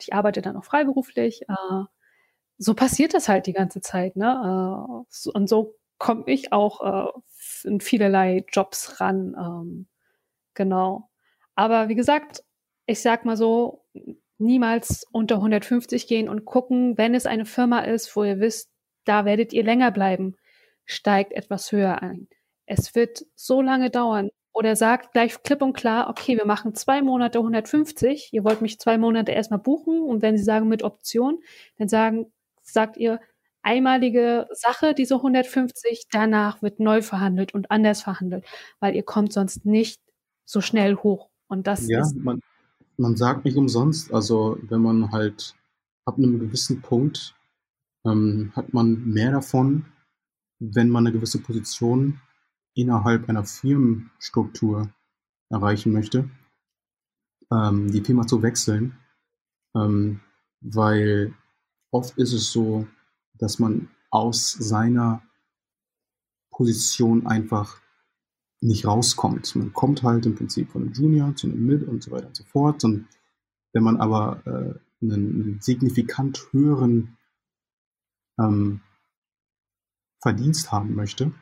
[0.00, 1.42] Ich arbeite dann auch freiberuflich.
[1.48, 1.84] Äh,
[2.58, 5.06] so passiert das halt die ganze Zeit, ne?
[5.14, 9.34] Äh, und so komme ich auch äh, in vielerlei Jobs ran.
[9.38, 9.86] Ähm,
[10.56, 11.10] Genau.
[11.54, 12.42] Aber wie gesagt,
[12.86, 13.84] ich sag mal so,
[14.38, 18.70] niemals unter 150 gehen und gucken, wenn es eine Firma ist, wo ihr wisst,
[19.04, 20.36] da werdet ihr länger bleiben,
[20.84, 22.28] steigt etwas höher ein.
[22.66, 24.30] Es wird so lange dauern.
[24.56, 28.80] Oder sagt gleich klipp und klar, okay, wir machen zwei Monate 150, ihr wollt mich
[28.80, 31.40] zwei Monate erstmal buchen und wenn sie sagen mit Option,
[31.76, 33.20] dann sagen, sagt ihr,
[33.60, 38.46] einmalige Sache, diese 150, danach wird neu verhandelt und anders verhandelt,
[38.80, 40.00] weil ihr kommt sonst nicht
[40.46, 41.28] so schnell hoch.
[41.48, 42.16] Und das ja, ist.
[42.16, 42.40] Man,
[42.96, 45.54] man sagt nicht umsonst, also wenn man halt
[46.06, 47.34] ab einem gewissen Punkt
[48.06, 49.84] ähm, hat man mehr davon,
[50.60, 52.22] wenn man eine gewisse Position
[52.76, 54.92] innerhalb einer Firmenstruktur
[55.48, 56.30] erreichen möchte,
[57.50, 58.98] ähm, die Firma zu wechseln,
[59.74, 60.20] ähm,
[60.60, 61.34] weil
[61.90, 62.86] oft ist es so,
[63.34, 65.22] dass man aus seiner
[66.50, 67.80] Position einfach
[68.60, 69.54] nicht rauskommt.
[69.56, 72.36] Man kommt halt im Prinzip von einem Junior zu einem Mid und so weiter und
[72.36, 72.82] so fort.
[72.84, 73.06] Und
[73.72, 77.16] wenn man aber äh, einen, signifikant höheren
[78.38, 78.80] ähm,
[80.22, 81.32] Verdienst haben möchte,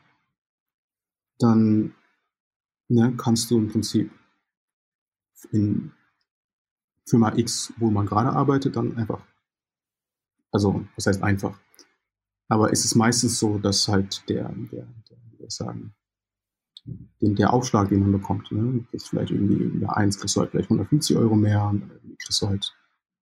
[1.39, 1.95] dann
[2.89, 4.11] ne, kannst du im Prinzip
[5.53, 5.93] in
[7.07, 9.23] Firma X, wo man gerade arbeitet, dann einfach,
[10.53, 11.59] also was heißt einfach,
[12.49, 15.95] aber ist es meistens so, dass halt der, der, der wie soll ich sagen,
[17.21, 18.53] den, der Aufschlag, den man bekommt.
[18.53, 18.85] Ne?
[18.91, 22.43] Kriegst vielleicht irgendwie in der 1 kriegst du halt vielleicht 150 Euro mehr dann kriegst
[22.43, 22.75] du halt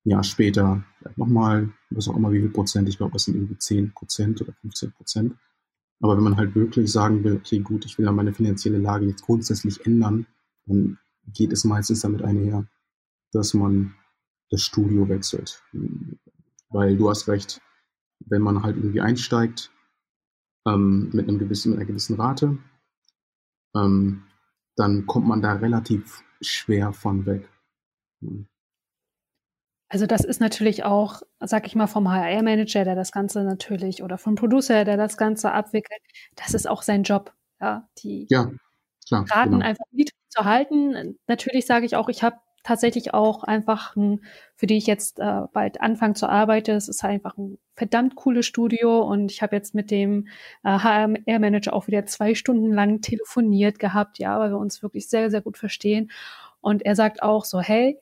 [0.05, 3.37] ein Jahr später vielleicht nochmal, was auch immer wie viel Prozent, ich glaube, das sind
[3.37, 5.35] irgendwie 10 Prozent oder 15 Prozent.
[6.03, 9.07] Aber wenn man halt wirklich sagen will, okay, gut, ich will ja meine finanzielle Lage
[9.07, 10.27] jetzt grundsätzlich ändern,
[10.67, 10.99] dann
[11.33, 12.67] geht es meistens damit einher,
[13.31, 13.95] dass man
[14.51, 15.62] das Studio wechselt.
[16.71, 17.61] Weil du hast recht,
[18.27, 19.71] wenn man halt irgendwie einsteigt,
[20.67, 22.59] ähm, mit, einem gewissen, mit einer gewissen Rate,
[23.77, 24.25] ähm,
[24.75, 27.49] dann kommt man da relativ schwer von weg.
[29.93, 34.17] Also das ist natürlich auch, sag ich mal, vom HR-Manager, der das Ganze natürlich, oder
[34.17, 36.01] vom Producer, der das Ganze abwickelt,
[36.35, 37.35] das ist auch sein Job.
[37.61, 38.51] Ja, die ja,
[39.07, 39.67] klar, Raten genau.
[39.67, 41.19] einfach niedrig zu halten.
[41.27, 44.25] Natürlich sage ich auch, ich habe tatsächlich auch einfach, ein,
[44.57, 46.75] für die ich jetzt äh, bald anfange zu arbeiten.
[46.75, 50.27] Es ist einfach ein verdammt cooles Studio und ich habe jetzt mit dem
[50.65, 55.31] äh, HR-Manager auch wieder zwei Stunden lang telefoniert gehabt, ja, weil wir uns wirklich sehr,
[55.31, 56.11] sehr gut verstehen.
[56.63, 57.99] Und er sagt auch so, hey,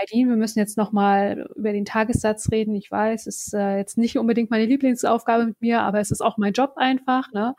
[0.00, 2.74] Eileen, wir müssen jetzt nochmal über den Tagessatz reden.
[2.74, 6.20] Ich weiß, es ist äh, jetzt nicht unbedingt meine Lieblingsaufgabe mit mir, aber es ist
[6.20, 7.54] auch mein Job einfach, ne?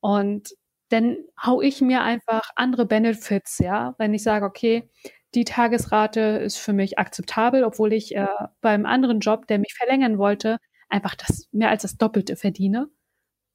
[0.00, 0.50] Und
[0.88, 4.88] dann hau ich mir einfach andere Benefits, ja, wenn ich sage, okay,
[5.34, 8.26] die Tagesrate ist für mich akzeptabel, obwohl ich äh,
[8.60, 12.88] beim anderen Job, der mich verlängern wollte, einfach das mehr als das Doppelte verdiene.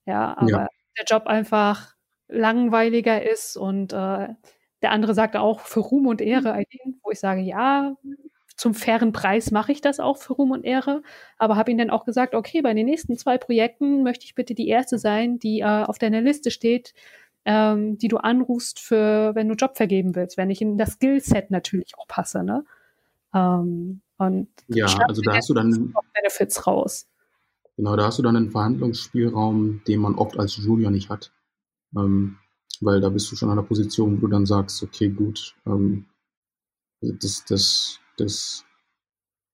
[0.05, 0.67] Ja, aber ja.
[0.97, 1.95] der Job einfach
[2.27, 4.29] langweiliger ist und äh,
[4.81, 6.99] der andere sagte auch für Ruhm und Ehre, mhm.
[7.03, 7.95] wo ich sage, ja,
[8.55, 11.01] zum fairen Preis mache ich das auch für Ruhm und Ehre,
[11.37, 14.53] aber habe ihm dann auch gesagt, okay, bei den nächsten zwei Projekten möchte ich bitte
[14.53, 16.93] die erste sein, die äh, auf deiner Liste steht,
[17.45, 21.49] ähm, die du anrufst für, wenn du Job vergeben willst, wenn ich in das Skillset
[21.49, 22.63] natürlich auch passe, ne?
[23.33, 27.07] Ähm, und ja, also da hast du dann Benefits raus.
[27.77, 31.31] Genau, da hast du dann einen Verhandlungsspielraum, den man oft als Junior nicht hat.
[31.95, 32.37] Ähm,
[32.81, 36.05] weil da bist du schon an der Position, wo du dann sagst, okay, gut, ähm,
[37.01, 38.65] das, das, das,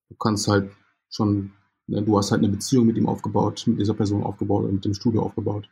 [0.10, 0.72] du kannst halt
[1.10, 1.52] schon,
[1.88, 4.94] ne, du hast halt eine Beziehung mit ihm aufgebaut, mit dieser Person aufgebaut, mit dem
[4.94, 5.70] Studio aufgebaut.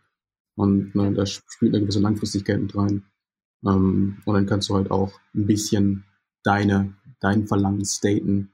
[0.55, 3.03] Und ne, da spielt eine gewisse Langfristigkeit mit rein.
[3.65, 6.05] Ähm, und dann kannst du halt auch ein bisschen
[6.43, 8.51] deine, dein Verlangen staten,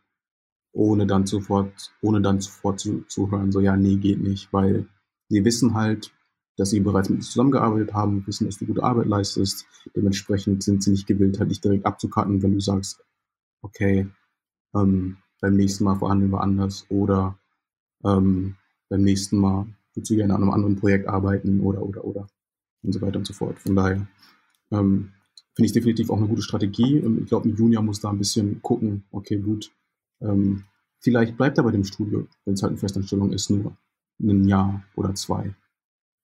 [0.73, 4.87] ohne dann sofort, ohne dann sofort zu, zu hören, so ja, nee, geht nicht, weil
[5.27, 6.13] sie wissen halt,
[6.61, 9.65] dass sie bereits mit dir zusammengearbeitet haben, wissen, dass du gute Arbeit leistest.
[9.95, 13.03] Dementsprechend sind sie nicht gewillt, halt dich direkt abzukatten, wenn du sagst,
[13.63, 14.07] okay,
[14.75, 17.35] ähm, beim nächsten Mal verhandeln wir anders oder
[18.05, 18.57] ähm,
[18.89, 22.27] beim nächsten Mal würdest du gerne an einem anderen Projekt arbeiten oder, oder, oder
[22.83, 23.57] und so weiter und so fort.
[23.57, 24.07] Von daher
[24.69, 25.13] ähm,
[25.55, 28.61] finde ich definitiv auch eine gute Strategie ich glaube, ein Junior muss da ein bisschen
[28.61, 29.71] gucken, okay, gut,
[30.21, 30.65] ähm,
[30.99, 33.75] vielleicht bleibt er bei dem Studio, wenn es halt eine Festanstellung ist, nur
[34.21, 35.55] ein Jahr oder zwei.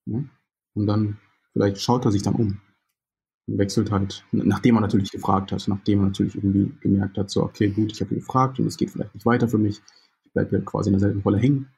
[0.07, 0.29] Ne?
[0.73, 1.17] Und dann,
[1.53, 2.61] vielleicht schaut er sich dann um
[3.47, 7.43] und wechselt halt, nachdem er natürlich gefragt hat, nachdem er natürlich irgendwie gemerkt hat, so,
[7.43, 9.81] okay, gut, ich habe gefragt und es geht vielleicht nicht weiter für mich,
[10.25, 11.69] ich bleibe hier quasi in derselben Rolle hängen.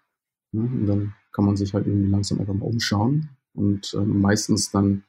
[0.51, 0.61] Ne?
[0.61, 5.03] Und dann kann man sich halt irgendwie langsam einfach mal umschauen und ähm, meistens dann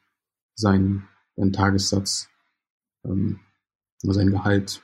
[0.54, 2.28] seinen, seinen Tagessatz,
[3.04, 3.40] ähm,
[4.02, 4.82] sein Gehalt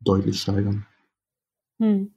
[0.00, 0.86] deutlich steigern.
[1.78, 2.14] Hm.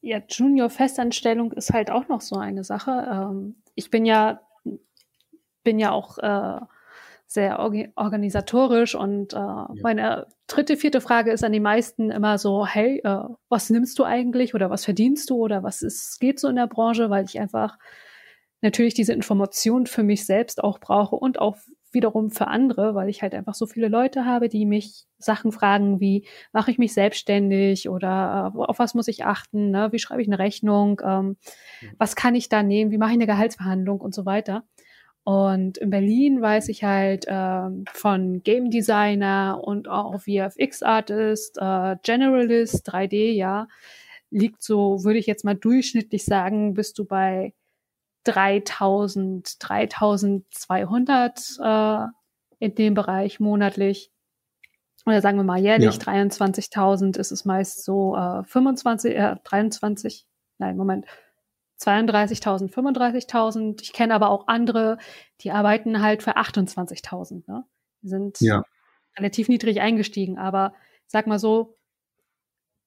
[0.00, 3.08] Ja, Junior-Festanstellung ist halt auch noch so eine Sache.
[3.10, 4.45] Ähm, ich bin ja
[5.66, 6.60] bin ja auch äh,
[7.26, 9.68] sehr organisatorisch und äh, ja.
[9.82, 14.04] meine dritte, vierte Frage ist an die meisten immer so, hey, äh, was nimmst du
[14.04, 17.40] eigentlich oder was verdienst du oder was ist, geht so in der Branche, weil ich
[17.40, 17.78] einfach
[18.60, 21.56] natürlich diese Information für mich selbst auch brauche und auch
[21.90, 25.98] wiederum für andere, weil ich halt einfach so viele Leute habe, die mich Sachen fragen
[25.98, 29.88] wie, mache ich mich selbstständig oder äh, auf was muss ich achten, ne?
[29.90, 31.36] wie schreibe ich eine Rechnung, ähm,
[31.98, 34.64] was kann ich da nehmen, wie mache ich eine Gehaltsverhandlung und so weiter.
[35.26, 41.96] Und in Berlin weiß ich halt ähm, von Game Designer und auch VFX Artist, äh,
[42.04, 43.66] Generalist, 3D, ja,
[44.30, 47.54] liegt so, würde ich jetzt mal durchschnittlich sagen, bist du bei
[48.22, 52.06] 3000, 3200 äh,
[52.60, 54.12] in dem Bereich monatlich.
[55.06, 56.12] Oder sagen wir mal jährlich, ja.
[56.12, 60.24] 23.000 ist es meist so äh, 25, äh, 23,
[60.58, 61.04] nein, Moment,
[61.80, 63.82] 32.000, 35.000.
[63.82, 64.98] Ich kenne aber auch andere,
[65.40, 67.44] die arbeiten halt für 28.000.
[67.46, 67.64] Ne?
[68.02, 68.62] Die sind ja.
[69.18, 70.74] relativ niedrig eingestiegen, aber
[71.06, 71.76] sag mal so,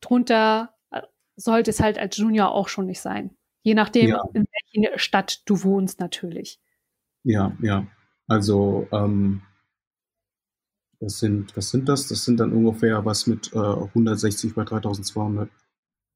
[0.01, 1.01] drunter äh,
[1.35, 3.35] sollte es halt als Junior auch schon nicht sein.
[3.61, 4.23] Je nachdem, ja.
[4.33, 6.59] in welcher Stadt du wohnst, natürlich.
[7.23, 7.85] Ja, ja.
[8.27, 9.41] Also, ähm,
[10.99, 12.07] das sind, was sind das?
[12.07, 15.49] Das sind dann ungefähr was mit äh, 160 bei 3200.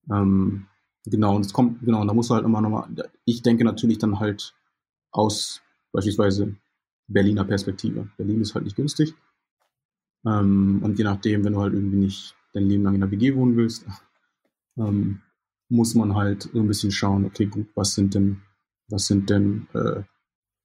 [0.10, 0.68] Ähm,
[1.06, 2.88] Genau, und es kommt, genau, und da muss halt immer nochmal,
[3.26, 4.56] ich denke natürlich dann halt
[5.12, 5.62] aus
[5.92, 6.56] beispielsweise
[7.08, 8.10] Berliner Perspektive.
[8.18, 9.14] Berlin ist halt nicht günstig.
[10.26, 13.36] Ähm, und je nachdem, wenn du halt irgendwie nicht dein Leben lang in der WG
[13.36, 13.86] wohnen willst,
[14.78, 15.22] ähm,
[15.70, 18.42] muss man halt so ein bisschen schauen, okay, gut, was sind denn,
[18.90, 20.04] was sind denn äh,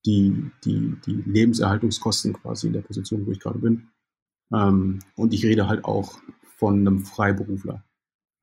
[0.07, 3.89] die, die, die Lebenserhaltungskosten quasi in der Position, wo ich gerade bin.
[4.53, 6.19] Ähm, und ich rede halt auch
[6.57, 7.85] von einem Freiberufler.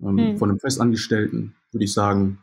[0.02, 0.38] Ähm, hm.
[0.38, 2.40] Von einem Festangestellten würde ich sagen,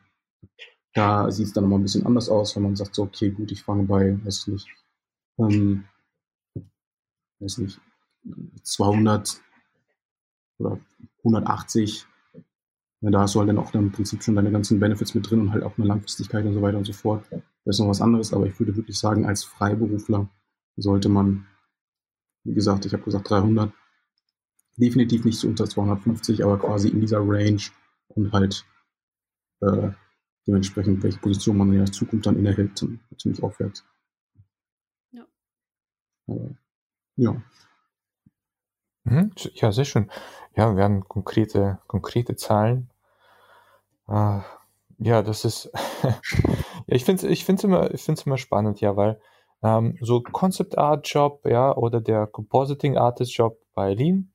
[0.95, 3.51] da sieht es dann nochmal ein bisschen anders aus, wenn man sagt, so, okay, gut,
[3.51, 4.69] ich fange bei, weiß nicht,
[5.38, 5.85] ähm,
[7.41, 7.81] weiß nicht,
[8.62, 9.41] 200
[10.59, 10.79] oder
[11.19, 12.07] 180
[13.01, 15.29] Ja, da hast du halt dann auch dann im Prinzip schon deine ganzen Benefits mit
[15.29, 17.27] drin und halt auch eine Langfristigkeit und so weiter und so fort.
[17.65, 20.29] Das ist noch was anderes, aber ich würde wirklich sagen, als Freiberufler
[20.77, 21.47] sollte man,
[22.45, 23.73] wie gesagt, ich habe gesagt 300,
[24.83, 27.62] definitiv nicht so unter 250, aber quasi in dieser Range
[28.09, 28.66] und halt
[29.61, 29.90] äh,
[30.47, 32.85] dementsprechend, welche Position man in der Zukunft dann innehält,
[33.16, 33.85] ziemlich aufwärts.
[35.12, 35.25] Ja.
[36.27, 36.51] Aber,
[37.16, 37.42] ja.
[39.05, 40.11] Mhm, ja, sehr schön.
[40.57, 42.90] Ja, wir haben konkrete, konkrete Zahlen.
[44.09, 44.40] Äh,
[44.99, 45.71] ja, das ist,
[46.03, 46.21] ja,
[46.87, 49.21] ich finde es ich find's immer, ich find's immer spannend, ja, weil
[49.62, 54.33] ähm, so Concept Art Job, ja, oder der Compositing Artist Job bei Lean,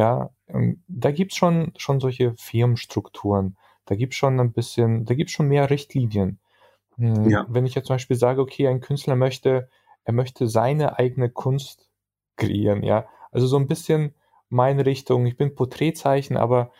[0.00, 3.58] ja, ähm, da gibt's schon, schon solche Firmenstrukturen.
[3.84, 6.38] Da gibt's schon ein bisschen, da gibt's schon mehr Richtlinien.
[6.96, 7.44] Hm, ja.
[7.50, 9.68] Wenn ich jetzt zum Beispiel sage, okay, ein Künstler möchte,
[10.04, 11.90] er möchte seine eigene Kunst
[12.36, 14.14] kreieren, ja, also so ein bisschen
[14.48, 15.26] meine Richtung.
[15.26, 16.72] Ich bin Porträtzeichen, aber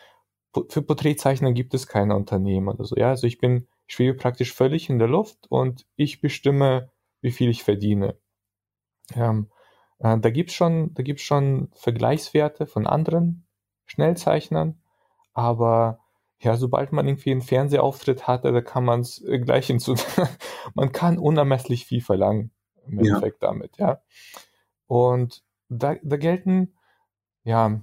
[0.71, 2.97] für Porträtzeichner gibt es keine Unternehmen oder so.
[2.97, 7.33] Ja, also ich bin, ich schwebe praktisch völlig in der Luft und ich bestimme, wie
[7.33, 8.17] viel ich verdiene.
[9.15, 9.51] Ähm,
[10.01, 13.47] äh, da gibt's schon, da gibt's schon Vergleichswerte von anderen
[13.87, 14.81] Schnellzeichnern,
[15.33, 16.01] aber
[16.41, 19.95] ja, sobald man irgendwie einen Fernsehauftritt hatte, da kann man es gleich hinzu,
[20.75, 22.51] man kann unermesslich viel verlangen
[22.87, 23.49] im Endeffekt ja.
[23.49, 24.01] damit, ja.
[24.87, 26.75] Und da, da gelten,
[27.45, 27.81] ja,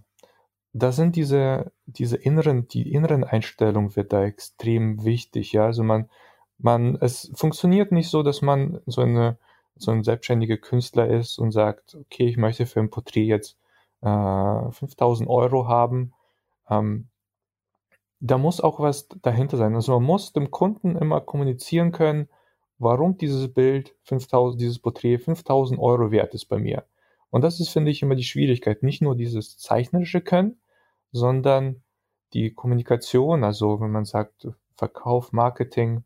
[0.73, 5.65] da sind diese, diese inneren, die inneren Einstellungen wird da extrem wichtig, ja.
[5.65, 6.09] Also man,
[6.57, 9.37] man, es funktioniert nicht so, dass man so eine,
[9.81, 13.57] so ein selbstständiger Künstler ist und sagt, okay, ich möchte für ein Porträt jetzt
[14.01, 16.13] äh, 5000 Euro haben.
[16.69, 17.07] Ähm,
[18.19, 19.75] da muss auch was dahinter sein.
[19.75, 22.29] Also man muss dem Kunden immer kommunizieren können,
[22.79, 26.85] warum dieses Bild 5000, dieses Porträt 5000 Euro wert ist bei mir.
[27.29, 28.83] Und das ist, finde ich, immer die Schwierigkeit.
[28.83, 30.59] Nicht nur dieses zeichnerische Können,
[31.11, 31.83] sondern
[32.33, 36.03] die Kommunikation, also wenn man sagt Verkauf, Marketing,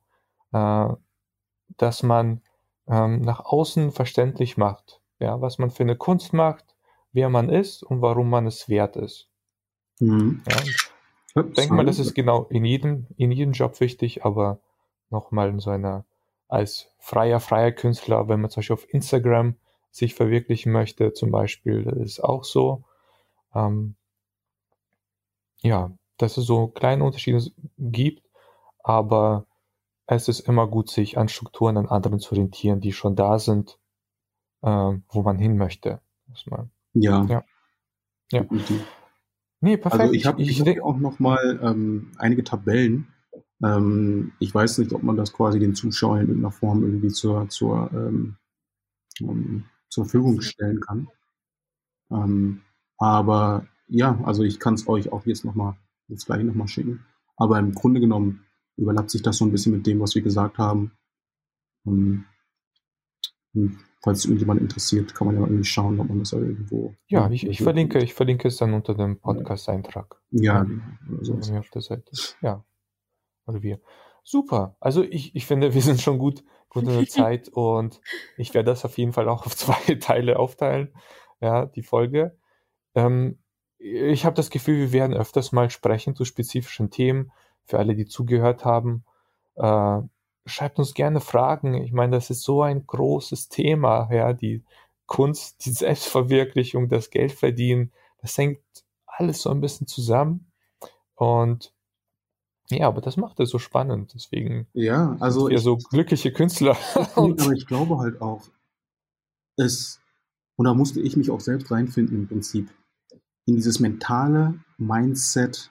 [0.52, 0.88] äh,
[1.78, 2.42] dass man
[2.88, 6.76] ähm, nach außen verständlich macht, ja, was man für eine Kunst macht,
[7.13, 9.28] wer man ist und warum man es wert ist.
[10.00, 10.44] Mhm.
[10.50, 14.60] Ja, ich denke mal, das ist genau in jedem, in jedem Job wichtig, aber
[15.10, 16.06] nochmal in so einer,
[16.48, 19.56] als freier, freier Künstler, wenn man zum Beispiel auf Instagram
[19.91, 22.84] sich verwirklichen möchte, zum Beispiel, das ist auch so.
[23.54, 23.96] Ähm,
[25.62, 27.44] ja, dass es so kleine Unterschiede
[27.78, 28.24] gibt,
[28.80, 29.46] aber
[30.08, 33.80] es ist immer gut, sich an Strukturen, an anderen zu orientieren, die schon da sind,
[34.62, 36.02] äh, wo man hin möchte.
[36.94, 37.26] Ja.
[37.26, 37.44] Ja.
[38.32, 38.46] ja.
[39.62, 40.02] Nee, perfekt.
[40.02, 43.08] Also ich habe ich, ich hab auch noch mal ähm, einige Tabellen.
[43.64, 47.48] Ähm, ich weiß nicht, ob man das quasi den Zuschauern in irgendeiner Form irgendwie zur,
[47.50, 48.38] zur, ähm,
[49.22, 51.08] um, zur Verfügung stellen kann.
[52.12, 52.62] Ähm,
[52.98, 55.76] aber ja, also ich kann es euch auch jetzt nochmal,
[56.08, 57.06] jetzt gleich nochmal schicken.
[57.38, 58.46] Aber im Grunde genommen
[58.82, 60.91] überlappt sich das so ein bisschen mit dem, was wir gesagt haben.
[61.84, 62.26] Und,
[63.54, 66.96] und falls irgendjemand interessiert, kann man ja irgendwie schauen, ob man das irgendwo.
[67.08, 70.22] Ja, ich, ich verlinke, ich verlinke es dann unter dem Podcast-Eintrag.
[70.32, 70.65] Ja,
[71.17, 72.12] also auf der Seite.
[72.41, 72.63] Ja.
[73.46, 73.80] Oder wir.
[74.24, 74.76] Super.
[74.80, 78.02] Also ich, ich finde, wir sind schon gut, gut in der Zeit und
[78.38, 80.94] ich werde das auf jeden Fall auch auf zwei Teile aufteilen.
[81.39, 82.38] Ja, die Folge.
[82.94, 83.39] Ähm,
[83.78, 87.32] ich habe das Gefühl, wir werden öfters mal sprechen zu spezifischen Themen.
[87.65, 89.04] Für alle, die zugehört haben,
[89.56, 90.02] äh,
[90.45, 91.76] schreibt uns gerne Fragen.
[91.76, 94.63] Ich meine, das ist so ein großes Thema, ja, die
[95.06, 98.60] Kunst, die Selbstverwirklichung, das Geldverdienen, das hängt
[99.06, 100.52] alles so ein bisschen zusammen.
[101.15, 101.74] Und
[102.69, 104.13] ja, aber das macht es so spannend.
[104.13, 106.78] Deswegen ja, also sind wir ich, so glückliche Künstler.
[107.15, 108.43] aber ich glaube halt auch,
[109.58, 110.00] es,
[110.56, 112.69] und da musste ich mich auch selbst reinfinden im Prinzip
[113.45, 115.71] in dieses mentale Mindset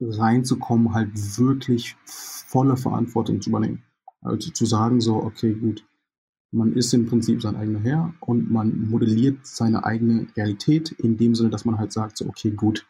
[0.00, 3.82] reinzukommen, halt wirklich volle Verantwortung zu übernehmen.
[4.22, 5.84] Also zu sagen so, okay, gut,
[6.52, 11.34] man ist im Prinzip sein eigener Herr und man modelliert seine eigene Realität in dem
[11.34, 12.86] Sinne, dass man halt sagt so, okay, gut,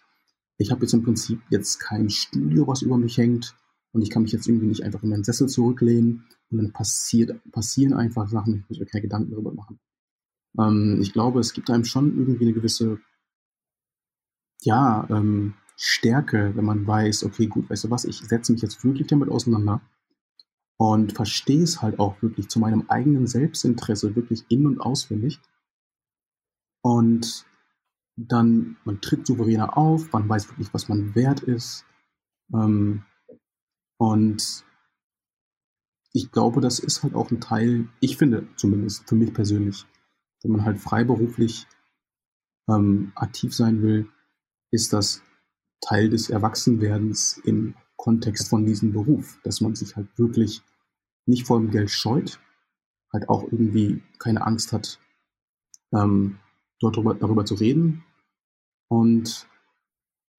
[0.57, 3.55] ich habe jetzt im Prinzip jetzt kein Studio, was über mich hängt
[3.93, 7.41] und ich kann mich jetzt irgendwie nicht einfach in meinen Sessel zurücklehnen und dann passiert,
[7.53, 9.79] passieren einfach Sachen, ich muss mir keine Gedanken darüber machen.
[10.59, 12.99] Ähm, ich glaube, es gibt einem schon irgendwie eine gewisse,
[14.63, 18.85] ja, ähm, Stärke, wenn man weiß, okay, gut, weißt du was, ich setze mich jetzt
[18.85, 19.81] wirklich damit auseinander
[20.77, 25.41] und verstehe es halt auch wirklich zu meinem eigenen Selbstinteresse wirklich in- und auswendig.
[26.83, 27.47] Und
[28.15, 31.87] dann, man tritt souveräner auf, man weiß wirklich, was man wert ist.
[32.53, 33.05] Ähm,
[33.97, 34.67] und
[36.13, 39.87] ich glaube, das ist halt auch ein Teil, ich finde zumindest für mich persönlich,
[40.43, 41.67] wenn man halt freiberuflich
[42.69, 44.11] ähm, aktiv sein will,
[44.71, 45.23] ist das
[45.81, 50.63] Teil des Erwachsenwerdens im Kontext von diesem Beruf, dass man sich halt wirklich
[51.27, 52.41] nicht vor dem Geld scheut,
[53.13, 54.99] halt auch irgendwie keine Angst hat,
[55.93, 56.39] ähm,
[56.81, 58.05] dort darüber, darüber zu reden
[58.89, 59.47] und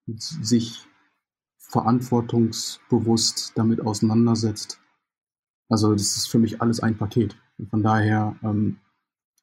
[0.08, 0.88] sich
[1.58, 4.82] verantwortungsbewusst damit auseinandersetzt.
[5.70, 7.38] Also das ist für mich alles ein Paket.
[7.58, 8.80] Und von daher, ähm,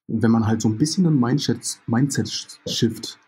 [0.08, 3.18] wenn man halt so ein bisschen einen Mindset-Shift Mindset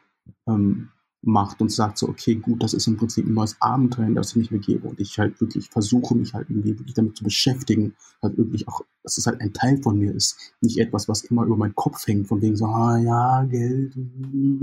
[0.46, 0.90] ähm,
[1.22, 4.30] macht und sagt so, okay, gut, das ist im Prinzip ein neues Abenteuer, in das
[4.30, 7.94] ich mich begebe und ich halt wirklich versuche, mich halt irgendwie wirklich damit zu beschäftigen,
[8.22, 11.44] halt wirklich auch, dass es halt ein Teil von mir ist, nicht etwas, was immer
[11.44, 13.94] über meinen Kopf hängt, von wegen so, ah ja, Geld,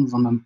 [0.08, 0.46] sondern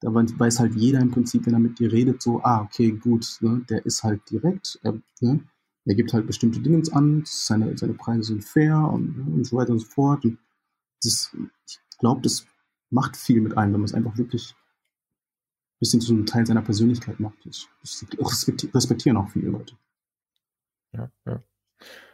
[0.00, 3.36] da weiß halt jeder im Prinzip, wenn er mit dir redet, so, ah, okay, gut,
[3.40, 5.40] ne, der ist halt direkt, er, ne,
[5.84, 9.56] er gibt halt bestimmte Dinge an, seine, seine Preise sind fair und, ne, und so
[9.56, 10.24] weiter und so fort.
[10.24, 10.38] Und
[11.02, 11.36] das,
[11.68, 12.46] ich glaube, das
[12.88, 14.54] macht viel mit einem, wenn man es einfach wirklich
[15.80, 17.38] ein bisschen zu einem Teil seiner Persönlichkeit macht.
[17.44, 18.04] Das, das
[18.74, 19.74] respektieren auch viele Leute.
[20.92, 21.42] Ja, ja.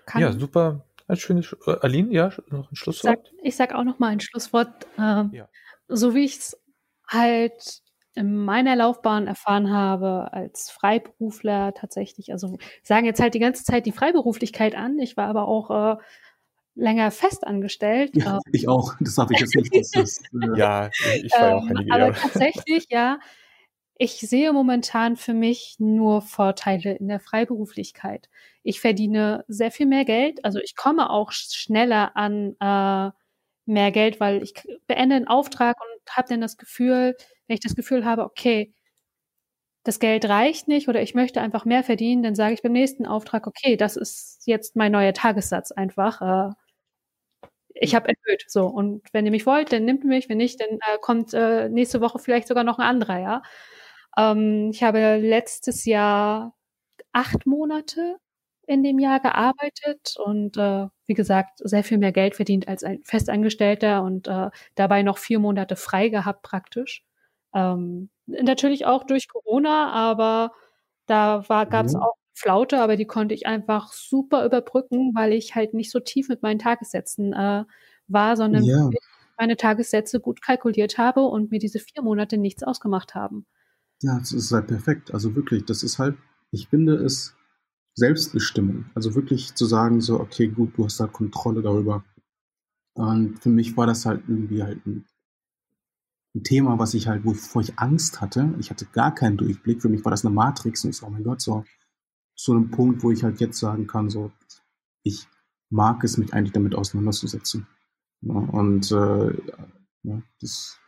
[0.05, 0.85] Kann ja, super.
[1.09, 3.19] Ein schönes, äh, Aline, ja, noch ein Schlusswort?
[3.19, 4.87] Ich sag, ich sag auch noch mal ein Schlusswort.
[4.97, 5.49] Äh, ja.
[5.89, 6.61] So wie ich es
[7.09, 7.83] halt
[8.15, 13.85] in meiner Laufbahn erfahren habe als Freiberufler tatsächlich, also sagen jetzt halt die ganze Zeit
[13.85, 14.99] die Freiberuflichkeit an.
[14.99, 15.97] Ich war aber auch äh,
[16.77, 18.13] länger festangestellt.
[18.15, 18.95] Ja, äh, ich auch.
[19.01, 19.75] Das darf ich jetzt nicht.
[19.75, 20.91] Das ist, äh, ja,
[21.23, 23.19] ich war ähm, auch einige Aber tatsächlich, ja,
[23.99, 28.29] ich sehe momentan für mich nur Vorteile in der Freiberuflichkeit.
[28.63, 33.11] Ich verdiene sehr viel mehr Geld, also ich komme auch schneller an äh,
[33.67, 34.55] mehr Geld, weil ich
[34.87, 38.73] beende einen Auftrag und habe dann das Gefühl, wenn ich das Gefühl habe, okay,
[39.85, 43.07] das Geld reicht nicht oder ich möchte einfach mehr verdienen, dann sage ich beim nächsten
[43.07, 46.21] Auftrag, okay, das ist jetzt mein neuer Tagessatz einfach.
[46.51, 46.55] Äh,
[47.75, 48.45] ich habe erhöht.
[48.49, 48.67] So.
[48.67, 50.29] Und wenn ihr mich wollt, dann nimmt mich.
[50.29, 53.43] Wenn nicht, dann äh, kommt äh, nächste Woche vielleicht sogar noch ein anderer, ja.
[54.17, 56.55] Ähm, ich habe letztes Jahr
[57.13, 58.19] acht Monate
[58.67, 63.01] in dem Jahr gearbeitet und äh, wie gesagt sehr viel mehr Geld verdient als ein
[63.05, 67.05] Festangestellter und äh, dabei noch vier Monate frei gehabt praktisch.
[67.55, 70.53] Ähm, natürlich auch durch Corona, aber
[71.07, 72.01] da gab es mhm.
[72.03, 76.29] auch Flaute, aber die konnte ich einfach super überbrücken, weil ich halt nicht so tief
[76.29, 77.65] mit meinen Tagessätzen äh,
[78.09, 78.91] war, sondern ja.
[79.39, 83.47] meine Tagessätze gut kalkuliert habe und mir diese vier Monate nichts ausgemacht haben.
[84.03, 85.13] Ja, das ist halt perfekt.
[85.13, 86.17] Also wirklich, das ist halt,
[86.51, 87.35] ich finde es
[87.95, 88.87] Selbstbestimmung.
[88.95, 92.05] Also wirklich zu sagen, so, okay, gut, du hast da Kontrolle darüber.
[92.95, 95.07] Und für mich war das halt irgendwie halt ein,
[96.35, 98.55] ein Thema, was ich halt, wovor ich Angst hatte.
[98.59, 99.81] Ich hatte gar keinen Durchblick.
[99.81, 101.65] Für mich war das eine Matrix und ich so, oh mein Gott, so,
[102.37, 104.31] zu einem Punkt, wo ich halt jetzt sagen kann, so,
[105.03, 105.27] ich
[105.71, 107.67] mag es, mich eigentlich damit auseinanderzusetzen.
[108.21, 109.35] Ja, und äh,
[110.03, 110.79] ja, das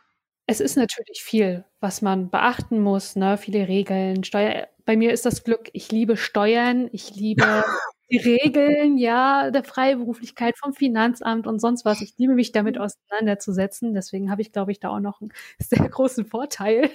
[0.49, 3.37] es ist natürlich viel, was man beachten muss, ne?
[3.37, 4.67] Viele Regeln, Steuer.
[4.85, 7.43] Bei mir ist das Glück, ich liebe Steuern, ich liebe
[8.11, 12.01] die Regeln, ja, der Freiberuflichkeit vom Finanzamt und sonst was.
[12.01, 13.93] Ich liebe mich damit auseinanderzusetzen.
[13.93, 16.89] Deswegen habe ich, glaube ich, da auch noch einen sehr großen Vorteil.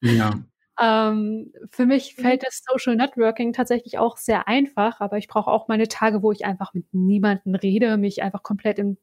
[0.00, 0.30] Ja.
[0.80, 5.68] ähm, für mich fällt das Social Networking tatsächlich auch sehr einfach, aber ich brauche auch
[5.68, 8.98] meine Tage, wo ich einfach mit niemandem rede, mich einfach komplett im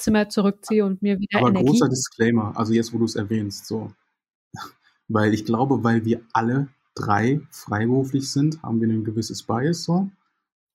[0.00, 1.66] Zimmer zurückziehe und mir wieder Aber Energie.
[1.66, 3.92] großer Disclaimer, also jetzt, wo du es erwähnst, so.
[5.08, 10.08] Weil ich glaube, weil wir alle drei freiberuflich sind, haben wir ein gewisses Bias so.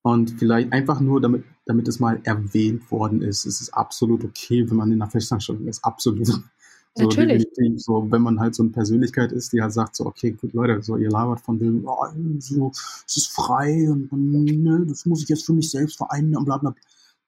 [0.02, 4.68] Und vielleicht einfach nur, damit, damit es mal erwähnt worden ist, es ist absolut okay,
[4.68, 5.84] wenn man in einer Festanstellung ist.
[5.84, 6.28] Absolut.
[6.98, 7.46] So, Natürlich.
[7.76, 10.80] So, wenn man halt so eine Persönlichkeit ist, die halt sagt so, okay, gut, Leute,
[10.80, 12.06] so, ihr labert von dem, oh,
[12.38, 12.72] so,
[13.06, 16.56] es ist frei und, ne, das muss ich jetzt für mich selbst vereinen und bla,
[16.56, 16.74] bla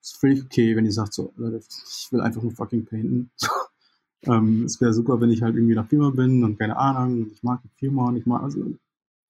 [0.00, 3.30] ist völlig okay, wenn ihr sagt so, ich will einfach nur fucking painten.
[4.22, 7.42] ähm, es wäre super, wenn ich halt irgendwie der Firma bin und keine Ahnung, ich
[7.42, 8.64] mag die Firma und ich mag, also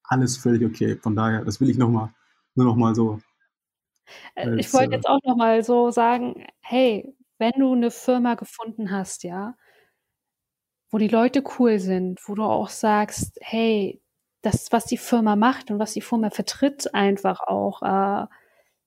[0.05, 0.97] alles völlig okay.
[0.97, 2.13] Von daher, das will ich noch mal,
[2.55, 3.21] nur noch mal so.
[4.35, 7.91] Äh, als, ich wollte äh, jetzt auch noch mal so sagen, hey, wenn du eine
[7.91, 9.55] Firma gefunden hast, ja,
[10.91, 14.01] wo die Leute cool sind, wo du auch sagst, hey,
[14.43, 18.27] das, was die Firma macht und was die Firma vertritt, einfach auch äh,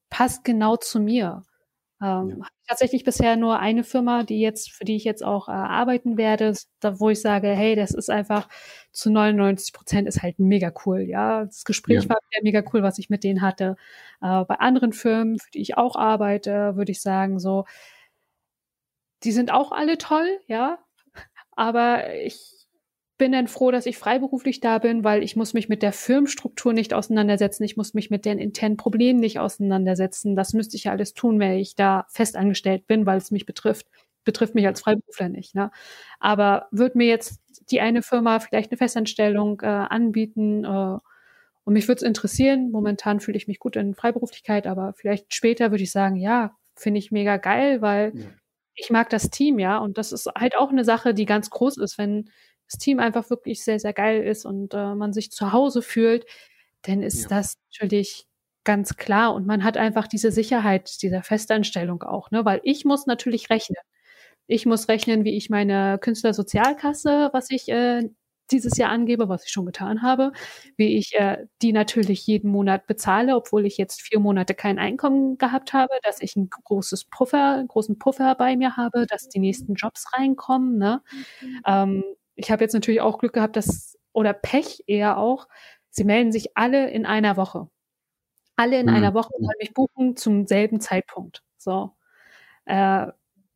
[0.09, 1.43] passt genau zu mir.
[2.01, 2.47] Ähm, ja.
[2.67, 6.55] Tatsächlich bisher nur eine Firma, die jetzt, für die ich jetzt auch äh, arbeiten werde,
[6.79, 8.49] da, wo ich sage, hey, das ist einfach
[8.91, 11.01] zu 99 Prozent ist halt mega cool.
[11.01, 12.09] Ja, das Gespräch ja.
[12.09, 13.75] war mega cool, was ich mit denen hatte.
[14.21, 17.65] Äh, bei anderen Firmen, für die ich auch arbeite, würde ich sagen, so,
[19.23, 20.79] die sind auch alle toll, ja,
[21.51, 22.60] aber ich
[23.21, 26.73] bin dann froh, dass ich freiberuflich da bin, weil ich muss mich mit der Firmenstruktur
[26.73, 27.63] nicht auseinandersetzen.
[27.63, 30.35] Ich muss mich mit den internen Problemen nicht auseinandersetzen.
[30.35, 33.85] Das müsste ich ja alles tun, wenn ich da festangestellt bin, weil es mich betrifft.
[34.23, 35.53] betrifft mich als Freiberufler nicht.
[35.53, 35.69] Ne?
[36.19, 40.97] Aber wird mir jetzt die eine Firma vielleicht eine Festanstellung äh, anbieten äh,
[41.63, 42.71] und mich würde es interessieren.
[42.71, 46.97] Momentan fühle ich mich gut in Freiberuflichkeit, aber vielleicht später würde ich sagen, ja, finde
[46.97, 48.25] ich mega geil, weil ja.
[48.73, 49.77] ich mag das Team, ja.
[49.77, 52.31] Und das ist halt auch eine Sache, die ganz groß ist, wenn
[52.71, 56.25] das Team einfach wirklich sehr, sehr geil ist und äh, man sich zu Hause fühlt,
[56.83, 57.29] dann ist ja.
[57.29, 58.25] das natürlich
[58.63, 59.33] ganz klar.
[59.33, 62.45] Und man hat einfach diese Sicherheit dieser Festanstellung auch, ne?
[62.45, 63.81] Weil ich muss natürlich rechnen.
[64.47, 68.09] Ich muss rechnen, wie ich meine Künstlersozialkasse, was ich äh,
[68.51, 70.33] dieses Jahr angebe, was ich schon getan habe,
[70.75, 75.37] wie ich äh, die natürlich jeden Monat bezahle, obwohl ich jetzt vier Monate kein Einkommen
[75.37, 79.39] gehabt habe, dass ich ein großes Puffer, einen großen Puffer bei mir habe, dass die
[79.39, 80.77] nächsten Jobs reinkommen.
[80.77, 81.01] Ne?
[81.41, 81.61] Mhm.
[81.65, 82.03] Ähm,
[82.41, 85.47] ich habe jetzt natürlich auch Glück gehabt, dass, oder Pech eher auch,
[85.89, 87.69] sie melden sich alle in einer Woche.
[88.55, 88.95] Alle in mhm.
[88.95, 91.43] einer Woche wollen mich buchen zum selben Zeitpunkt.
[91.57, 91.91] So.
[92.65, 93.07] Äh,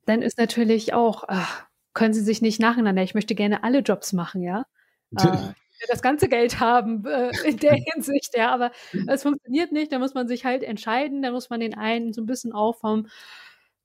[0.05, 3.03] dann ist natürlich auch, ach, können sie sich nicht nacheinander.
[3.03, 4.65] Ich möchte gerne alle Jobs machen, ja.
[5.77, 8.71] Äh, das ganze Geld haben äh, in der Hinsicht, ja, aber
[9.07, 12.21] es funktioniert nicht, da muss man sich halt entscheiden, da muss man den einen so
[12.21, 13.07] ein bisschen auch vom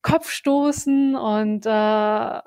[0.01, 2.40] Kopf stoßen und äh,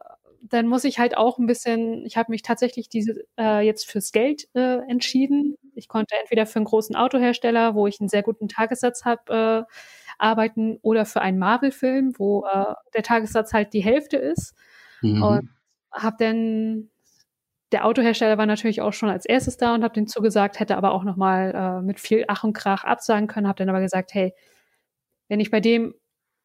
[0.50, 4.12] dann muss ich halt auch ein bisschen, ich habe mich tatsächlich diese äh, jetzt fürs
[4.12, 5.56] Geld äh, entschieden.
[5.74, 9.74] Ich konnte entweder für einen großen Autohersteller, wo ich einen sehr guten Tagessatz habe, äh,
[10.18, 14.54] arbeiten oder für einen Marvel-Film, wo äh, der Tagessatz halt die Hälfte ist.
[15.02, 15.24] Mhm.
[15.24, 15.50] Und
[15.92, 16.90] habe dann
[17.72, 20.92] der Autohersteller war natürlich auch schon als erstes da und habe den zugesagt, hätte aber
[20.92, 24.34] auch nochmal äh, mit viel Ach und Krach absagen können, habe dann aber gesagt, hey,
[25.28, 25.96] wenn ich bei dem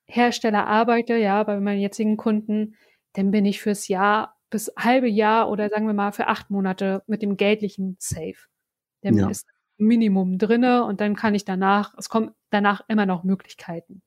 [0.07, 2.77] Hersteller arbeite, ja, bei meinen jetzigen Kunden,
[3.15, 7.03] dann bin ich fürs Jahr bis halbe Jahr oder sagen wir mal für acht Monate
[7.07, 8.49] mit dem geldlichen safe.
[9.03, 9.29] Dann ja.
[9.29, 9.47] ist
[9.77, 14.03] Minimum drinne und dann kann ich danach, es kommen danach immer noch Möglichkeiten.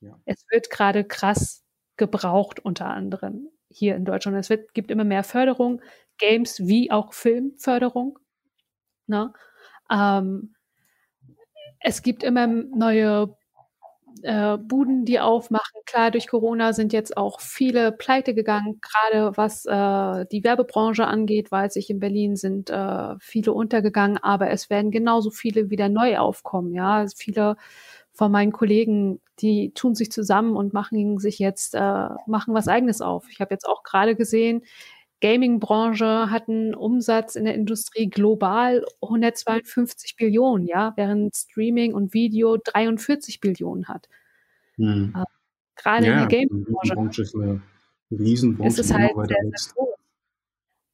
[0.00, 0.18] Ja.
[0.24, 1.64] Es wird gerade krass
[1.96, 4.36] gebraucht unter anderem hier in Deutschland.
[4.36, 5.80] Es wird, gibt immer mehr Förderung,
[6.18, 8.18] Games wie auch Filmförderung.
[9.06, 9.32] Ne?
[9.90, 10.54] Ähm,
[11.80, 13.36] es gibt immer neue
[14.22, 15.80] äh, Buden, die aufmachen.
[15.86, 21.50] Klar, durch Corona sind jetzt auch viele pleite gegangen, gerade was äh, die Werbebranche angeht,
[21.50, 26.18] weiß ich, in Berlin sind äh, viele untergegangen, aber es werden genauso viele wieder neu
[26.18, 26.74] aufkommen.
[26.74, 27.56] Ja, viele
[28.12, 33.02] von meinen Kollegen, die tun sich zusammen und machen sich jetzt, äh, machen was eigenes
[33.02, 33.26] auf.
[33.30, 34.62] Ich habe jetzt auch gerade gesehen,
[35.20, 42.58] Gaming-Branche hat einen Umsatz in der Industrie global 152 Billionen, ja, während Streaming und Video
[42.62, 44.08] 43 Billionen hat.
[44.76, 45.14] Hm.
[45.16, 45.24] Äh,
[45.74, 47.22] gerade ja, in der Gaming-Branche.
[47.22, 47.62] ist eine
[48.10, 48.68] Riesenbranche.
[48.68, 49.96] Es ist halt sehr, sehr groß.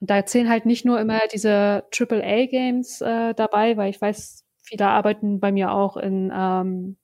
[0.01, 4.89] Und da zählen halt nicht nur immer diese AAA-Games äh, dabei, weil ich weiß, viele
[4.89, 6.97] arbeiten bei mir auch in ähm,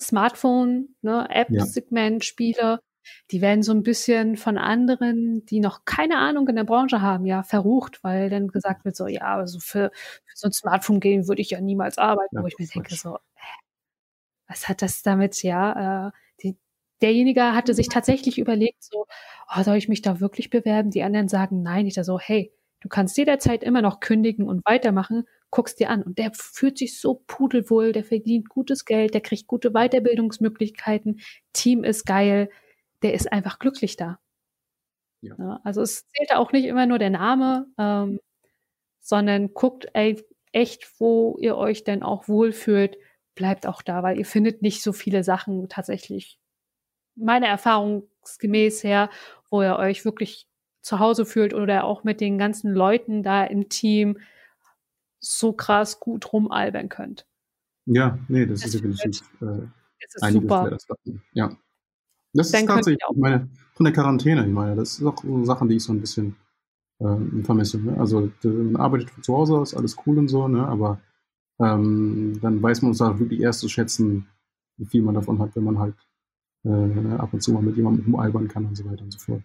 [0.00, 2.80] Smartphone, ne, App-Segment, Spiele,
[3.30, 7.26] die werden so ein bisschen von anderen, die noch keine Ahnung in der Branche haben,
[7.26, 9.90] ja, verrucht, weil dann gesagt wird so, ja, also für,
[10.24, 13.18] für so ein Smartphone-Game würde ich ja niemals arbeiten, ja, wo ich mir denke so,
[14.48, 16.10] was hat das damit, ja, äh,
[16.42, 16.56] die,
[17.02, 19.06] derjenige hatte sich tatsächlich überlegt so,
[19.54, 20.90] oh, soll ich mich da wirklich bewerben?
[20.90, 21.86] Die anderen sagen nein.
[21.86, 26.02] Ich da so, hey, du kannst jederzeit immer noch kündigen und weitermachen guckst dir an.
[26.02, 31.20] Und der fühlt sich so pudelwohl, der verdient gutes Geld, der kriegt gute Weiterbildungsmöglichkeiten,
[31.52, 32.50] Team ist geil,
[33.02, 34.18] der ist einfach glücklich da.
[35.20, 35.34] Ja.
[35.38, 38.20] Ja, also es zählt auch nicht immer nur der Name, ähm,
[39.00, 40.22] sondern guckt ey,
[40.52, 42.96] echt, wo ihr euch denn auch wohlfühlt,
[43.34, 46.38] bleibt auch da, weil ihr findet nicht so viele Sachen tatsächlich,
[47.14, 49.10] meiner erfahrungsgemäß her,
[49.50, 50.48] wo ihr euch wirklich
[50.82, 54.18] zu Hause fühlt oder auch mit den ganzen Leuten da im Team
[55.20, 57.26] so krass gut rumalbern könnt.
[57.86, 59.66] Ja, nee, das, das ist definitiv äh,
[59.98, 60.70] ist super.
[60.70, 60.86] Das
[61.32, 61.56] ja.
[62.38, 65.44] Das Dann ist tatsächlich, ich meine, von der Quarantäne, ich meine, das ist auch so
[65.44, 66.36] Sachen, die ich so ein bisschen
[67.00, 67.80] äh, vermisse.
[67.80, 67.98] Ne?
[67.98, 70.64] Also man arbeitet von zu Hause aus, alles cool und so, ne?
[70.66, 71.00] aber
[71.60, 74.28] ähm, dann weiß man uns da wirklich erst zu schätzen,
[74.76, 75.96] wie viel man davon hat, wenn man halt
[76.64, 79.42] äh, ab und zu mal mit jemandem rumalbern kann und so weiter und so fort.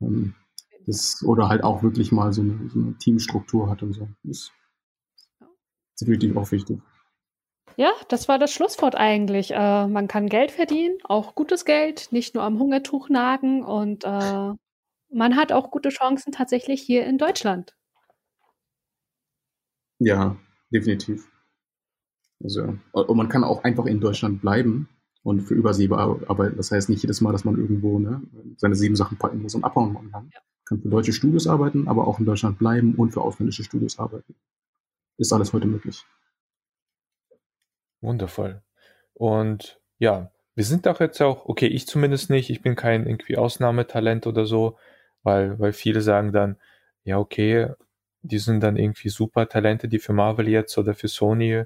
[0.00, 0.34] Ähm,
[0.86, 4.08] das, oder halt auch wirklich mal so eine, so eine Teamstruktur hat und so.
[4.22, 4.52] Das
[6.00, 6.78] definitiv auch wichtig.
[7.76, 9.52] Ja, das war das Schlusswort eigentlich.
[9.52, 14.52] Äh, man kann Geld verdienen, auch gutes Geld, nicht nur am Hungertuch nagen und äh,
[15.10, 17.76] man hat auch gute Chancen tatsächlich hier in Deutschland.
[19.98, 20.36] Ja,
[20.72, 21.30] definitiv.
[22.42, 24.88] Also, und man kann auch einfach in Deutschland bleiben
[25.22, 26.56] und für Übersee arbeiten.
[26.56, 28.22] Das heißt nicht jedes Mal, dass man irgendwo ne,
[28.56, 30.30] seine sieben Sachen packen muss und abhauen kann.
[30.32, 30.40] Ja.
[30.64, 34.34] Kann für deutsche Studios arbeiten, aber auch in Deutschland bleiben und für ausländische Studios arbeiten
[35.18, 36.04] ist alles heute möglich.
[38.00, 38.62] Wundervoll.
[39.14, 43.36] Und ja, wir sind doch jetzt auch, okay, ich zumindest nicht, ich bin kein irgendwie
[43.36, 44.78] Ausnahmetalent oder so,
[45.22, 46.56] weil, weil viele sagen dann,
[47.04, 47.70] ja, okay,
[48.22, 51.64] die sind dann irgendwie super Talente, die für Marvel jetzt oder für Sony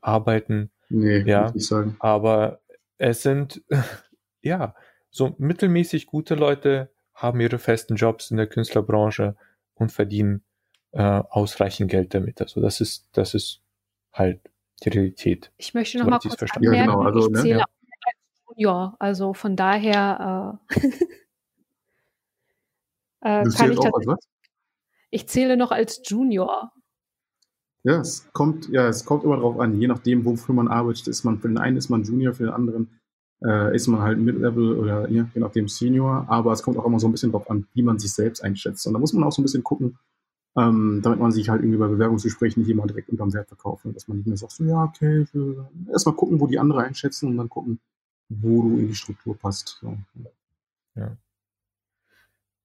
[0.00, 0.70] arbeiten.
[0.88, 1.96] Nee, ja, ich sagen.
[1.98, 2.60] aber
[2.96, 3.62] es sind,
[4.42, 4.74] ja,
[5.10, 9.36] so mittelmäßig gute Leute haben ihre festen Jobs in der Künstlerbranche
[9.74, 10.44] und verdienen
[10.92, 12.40] äh, ausreichend Geld damit.
[12.40, 13.60] Also das ist, das ist
[14.12, 14.40] halt
[14.84, 15.52] die Realität.
[15.56, 17.02] Ich möchte noch mal kurz anmerken, ja, genau.
[17.02, 17.64] also, ich ne, zähle ja.
[17.64, 18.16] als
[18.48, 20.76] Junior, also von daher äh,
[23.20, 24.18] äh, kann ich, auch als was?
[25.10, 26.72] ich zähle noch als Junior.
[27.84, 31.24] Ja, es kommt, ja, es kommt immer darauf an, je nachdem, wofür man arbeitet, ist
[31.24, 32.98] man, für den einen ist man Junior, für den anderen
[33.44, 36.98] äh, ist man halt Mid-Level oder ja, je nachdem Senior, aber es kommt auch immer
[36.98, 38.86] so ein bisschen darauf an, wie man sich selbst einschätzt.
[38.86, 39.98] Und da muss man auch so ein bisschen gucken,
[40.58, 43.84] ähm, damit man sich halt irgendwie bei Bewerbungsgesprächen nicht immer direkt unterm Wert verkauft.
[43.84, 45.26] Und dass man nicht mehr sagt, so, ja, okay,
[45.90, 47.80] erstmal gucken, wo die andere einschätzen und dann gucken,
[48.28, 49.78] wo du in die Struktur passt.
[49.80, 49.96] So.
[50.94, 51.16] Ja.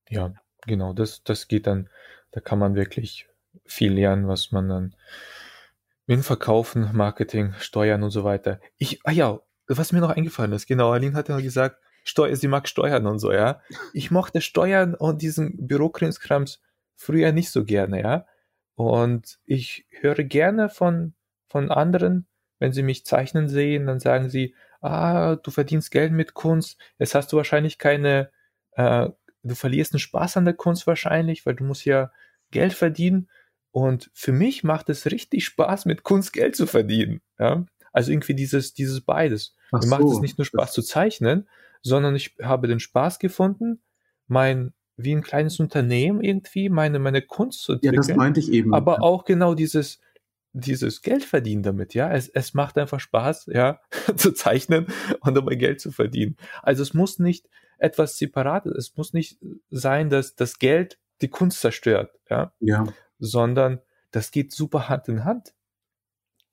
[0.10, 0.34] Ja,
[0.66, 1.89] genau, das, das geht dann,
[2.32, 3.28] da kann man wirklich
[3.66, 4.96] viel lernen, was man dann
[6.06, 8.60] mit Verkaufen, Marketing, Steuern und so weiter.
[8.78, 12.50] Ich, ah ja, was mir noch eingefallen ist, genau, Aline hat ja gesagt, Steuer, sie
[12.50, 13.62] mag Steuern und so, ja.
[13.94, 16.60] Ich mochte Steuern und diesen Bürokrimskrams
[17.04, 18.26] früher nicht so gerne, ja.
[18.76, 21.14] Und ich höre gerne von,
[21.47, 22.28] von anderen,
[22.60, 27.14] wenn sie mich zeichnen sehen, dann sagen sie, ah, du verdienst Geld mit Kunst, jetzt
[27.16, 28.32] hast du wahrscheinlich keine,
[28.72, 29.10] äh,
[29.43, 32.12] du verlierst den Spaß an der Kunst wahrscheinlich, weil du musst ja
[32.51, 33.30] Geld verdienen.
[33.72, 37.22] Und für mich macht es richtig Spaß, mit Kunst Geld zu verdienen.
[37.39, 37.66] Ja?
[37.91, 39.56] Also irgendwie dieses, dieses beides.
[39.72, 39.89] Ach Mir so.
[39.89, 41.49] macht es nicht nur Spaß zu zeichnen,
[41.82, 43.82] sondern ich habe den Spaß gefunden,
[44.28, 44.74] mein,
[45.04, 48.01] wie ein kleines Unternehmen irgendwie, meine, meine Kunst zu entwickeln.
[48.01, 48.74] Ja, das meinte ich eben.
[48.74, 49.99] Aber auch genau dieses,
[50.54, 52.12] dieses Geld verdienen damit, ja.
[52.12, 53.80] Es, es macht einfach Spaß, ja,
[54.16, 54.88] zu zeichnen
[55.22, 56.38] und dabei Geld zu verdienen.
[56.62, 59.39] Also es muss nicht etwas Separates, es muss nicht
[59.70, 62.54] sein, dass das Geld die Kunst zerstört, ja.
[62.60, 62.86] Ja.
[63.20, 63.82] Sondern
[64.12, 65.54] das geht super Hand in Hand.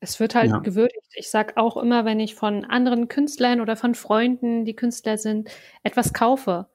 [0.00, 0.58] Es wird halt ja.
[0.58, 1.12] gewürdigt.
[1.14, 5.50] Ich sag auch immer, wenn ich von anderen Künstlern oder von Freunden, die Künstler sind,
[5.82, 6.68] etwas kaufe,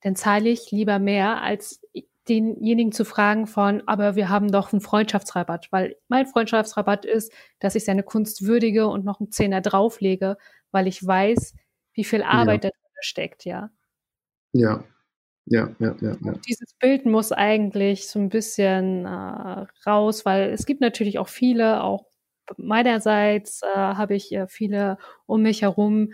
[0.00, 1.80] dann zahle ich lieber mehr, als
[2.28, 7.74] denjenigen zu fragen von, aber wir haben doch einen Freundschaftsrabatt, weil mein Freundschaftsrabatt ist, dass
[7.74, 10.36] ich seine Kunst würdige und noch einen Zehner drauflege,
[10.70, 11.54] weil ich weiß,
[11.94, 12.70] wie viel Arbeit ja.
[12.70, 13.70] da drin steckt, ja.
[14.52, 14.84] Ja,
[15.46, 16.32] ja, ja, ja, ja.
[16.46, 21.82] Dieses Bild muss eigentlich so ein bisschen äh, raus, weil es gibt natürlich auch viele,
[21.82, 22.06] auch
[22.56, 26.12] meinerseits äh, habe ich äh, viele um mich herum,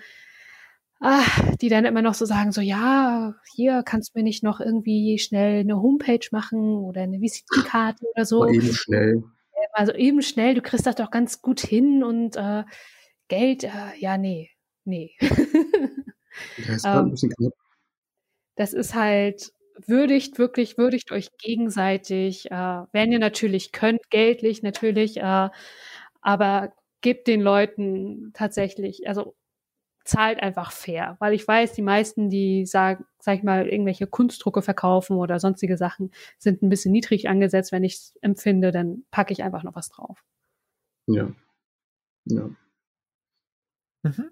[1.05, 1.23] ah,
[1.61, 5.19] die dann immer noch so sagen, so ja, hier kannst du mir nicht noch irgendwie
[5.19, 8.47] schnell eine Homepage machen oder eine Visitenkarte oder so.
[8.49, 9.23] Eben schnell.
[9.73, 12.65] Also eben schnell, du kriegst das doch ganz gut hin und äh,
[13.29, 14.51] Geld, äh, ja, nee,
[14.85, 15.13] nee.
[16.67, 17.51] das, ist ähm,
[18.55, 19.53] das ist halt,
[19.87, 25.51] würdigt wirklich, würdigt euch gegenseitig, äh, wenn ihr natürlich könnt, geldlich natürlich, äh,
[26.21, 29.35] aber gebt den Leuten tatsächlich, also
[30.05, 34.61] zahlt einfach fair, weil ich weiß, die meisten, die sagen, sag ich mal, irgendwelche Kunstdrucke
[34.61, 37.73] verkaufen oder sonstige Sachen, sind ein bisschen niedrig angesetzt.
[37.73, 40.23] Wenn ich es empfinde, dann packe ich einfach noch was drauf.
[41.07, 41.31] Ja.
[42.27, 42.51] Ja.
[44.03, 44.31] Mhm.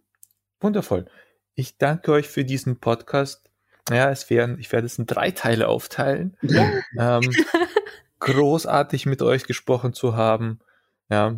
[0.61, 1.07] Wundervoll.
[1.55, 3.51] Ich danke euch für diesen Podcast.
[3.91, 6.37] Ja, es werden, ich werde es in drei Teile aufteilen.
[6.43, 6.71] Ja.
[6.99, 7.31] Ähm,
[8.21, 10.61] großartig mit euch gesprochen zu haben.
[11.11, 11.37] Ja,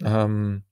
[0.00, 0.64] ähm,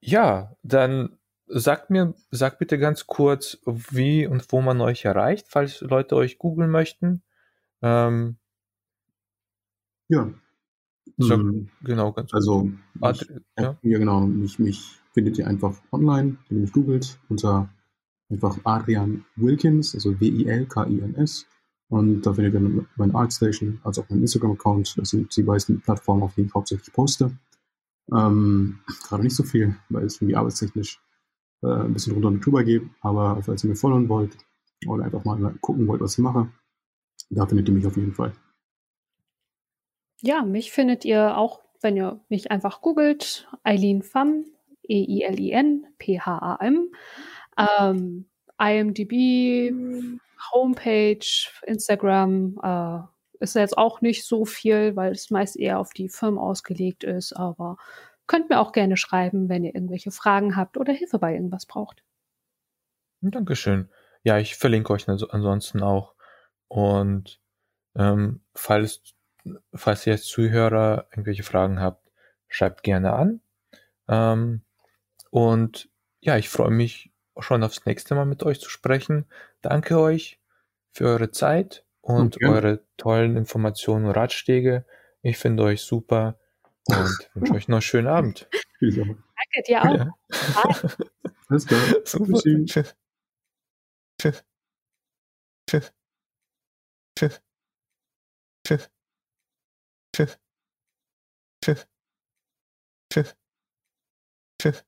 [0.00, 5.80] ja, dann sagt mir, sagt bitte ganz kurz, wie und wo man euch erreicht, falls
[5.80, 7.22] Leute euch googeln möchten.
[7.82, 8.36] Ähm,
[10.08, 10.32] ja.
[11.16, 11.70] So, mhm.
[11.82, 13.28] Genau, ganz Also, mich,
[13.58, 13.76] ja.
[13.82, 13.98] ja.
[13.98, 14.20] genau.
[14.20, 17.68] Mich, mich findet ihr einfach online, wenn ihr mich googelt, unter
[18.30, 21.46] einfach Adrian Wilkins, also W-I-L-K-I-N-S.
[21.88, 24.96] Und da findet ihr meine Artstation, also auch meinen Instagram-Account.
[24.98, 27.36] Das sind die meisten Plattformen, auf denen ich hauptsächlich poste.
[28.12, 31.00] Ähm, gerade nicht so viel, weil es irgendwie arbeitstechnisch
[31.62, 32.82] äh, ein bisschen runter und drüber geht.
[33.00, 34.36] Aber falls ihr mir folgen wollt
[34.86, 36.48] oder einfach mal gucken wollt, was ich mache,
[37.30, 38.32] da findet ihr mich auf jeden Fall.
[40.20, 44.44] Ja, mich findet ihr auch, wenn ihr mich einfach googelt, Eileen Pham,
[44.88, 46.90] E-I-L-I-N, P-H-A-M,
[47.58, 48.26] ähm,
[48.58, 49.72] IMDb,
[50.52, 51.26] Homepage,
[51.66, 53.00] Instagram, äh,
[53.40, 57.32] ist jetzt auch nicht so viel, weil es meist eher auf die Firmen ausgelegt ist,
[57.34, 57.76] aber
[58.26, 62.02] könnt mir auch gerne schreiben, wenn ihr irgendwelche Fragen habt oder Hilfe bei irgendwas braucht.
[63.20, 63.88] Dankeschön.
[64.22, 66.14] Ja, ich verlinke euch ansonsten auch.
[66.68, 67.40] Und
[67.94, 69.02] ähm, falls,
[69.74, 72.10] falls ihr als Zuhörer irgendwelche Fragen habt,
[72.48, 73.40] schreibt gerne an.
[74.08, 74.62] Ähm,
[75.30, 75.88] und
[76.20, 79.26] ja, ich freue mich schon aufs nächste Mal mit euch zu sprechen.
[79.60, 80.40] Danke euch
[80.92, 82.46] für eure Zeit und okay.
[82.46, 84.84] eure tollen Informationen und Ratschläge.
[85.22, 86.38] Ich finde euch super
[86.86, 88.48] und wünsche euch noch einen schönen Abend.
[88.80, 89.94] Danke dir auch.
[89.94, 90.14] Ja.
[91.48, 91.80] Alles klar.
[92.04, 92.40] Super.
[92.66, 92.96] Tschüss.
[94.20, 94.44] Tschüss.
[95.68, 95.92] Tschüss.
[97.18, 97.40] Tschüss.
[98.66, 98.90] Tschüss.
[100.14, 100.38] Tschüss.
[101.62, 101.86] Tschüss.
[103.10, 103.36] Tschüss.
[104.60, 104.84] Tschüss.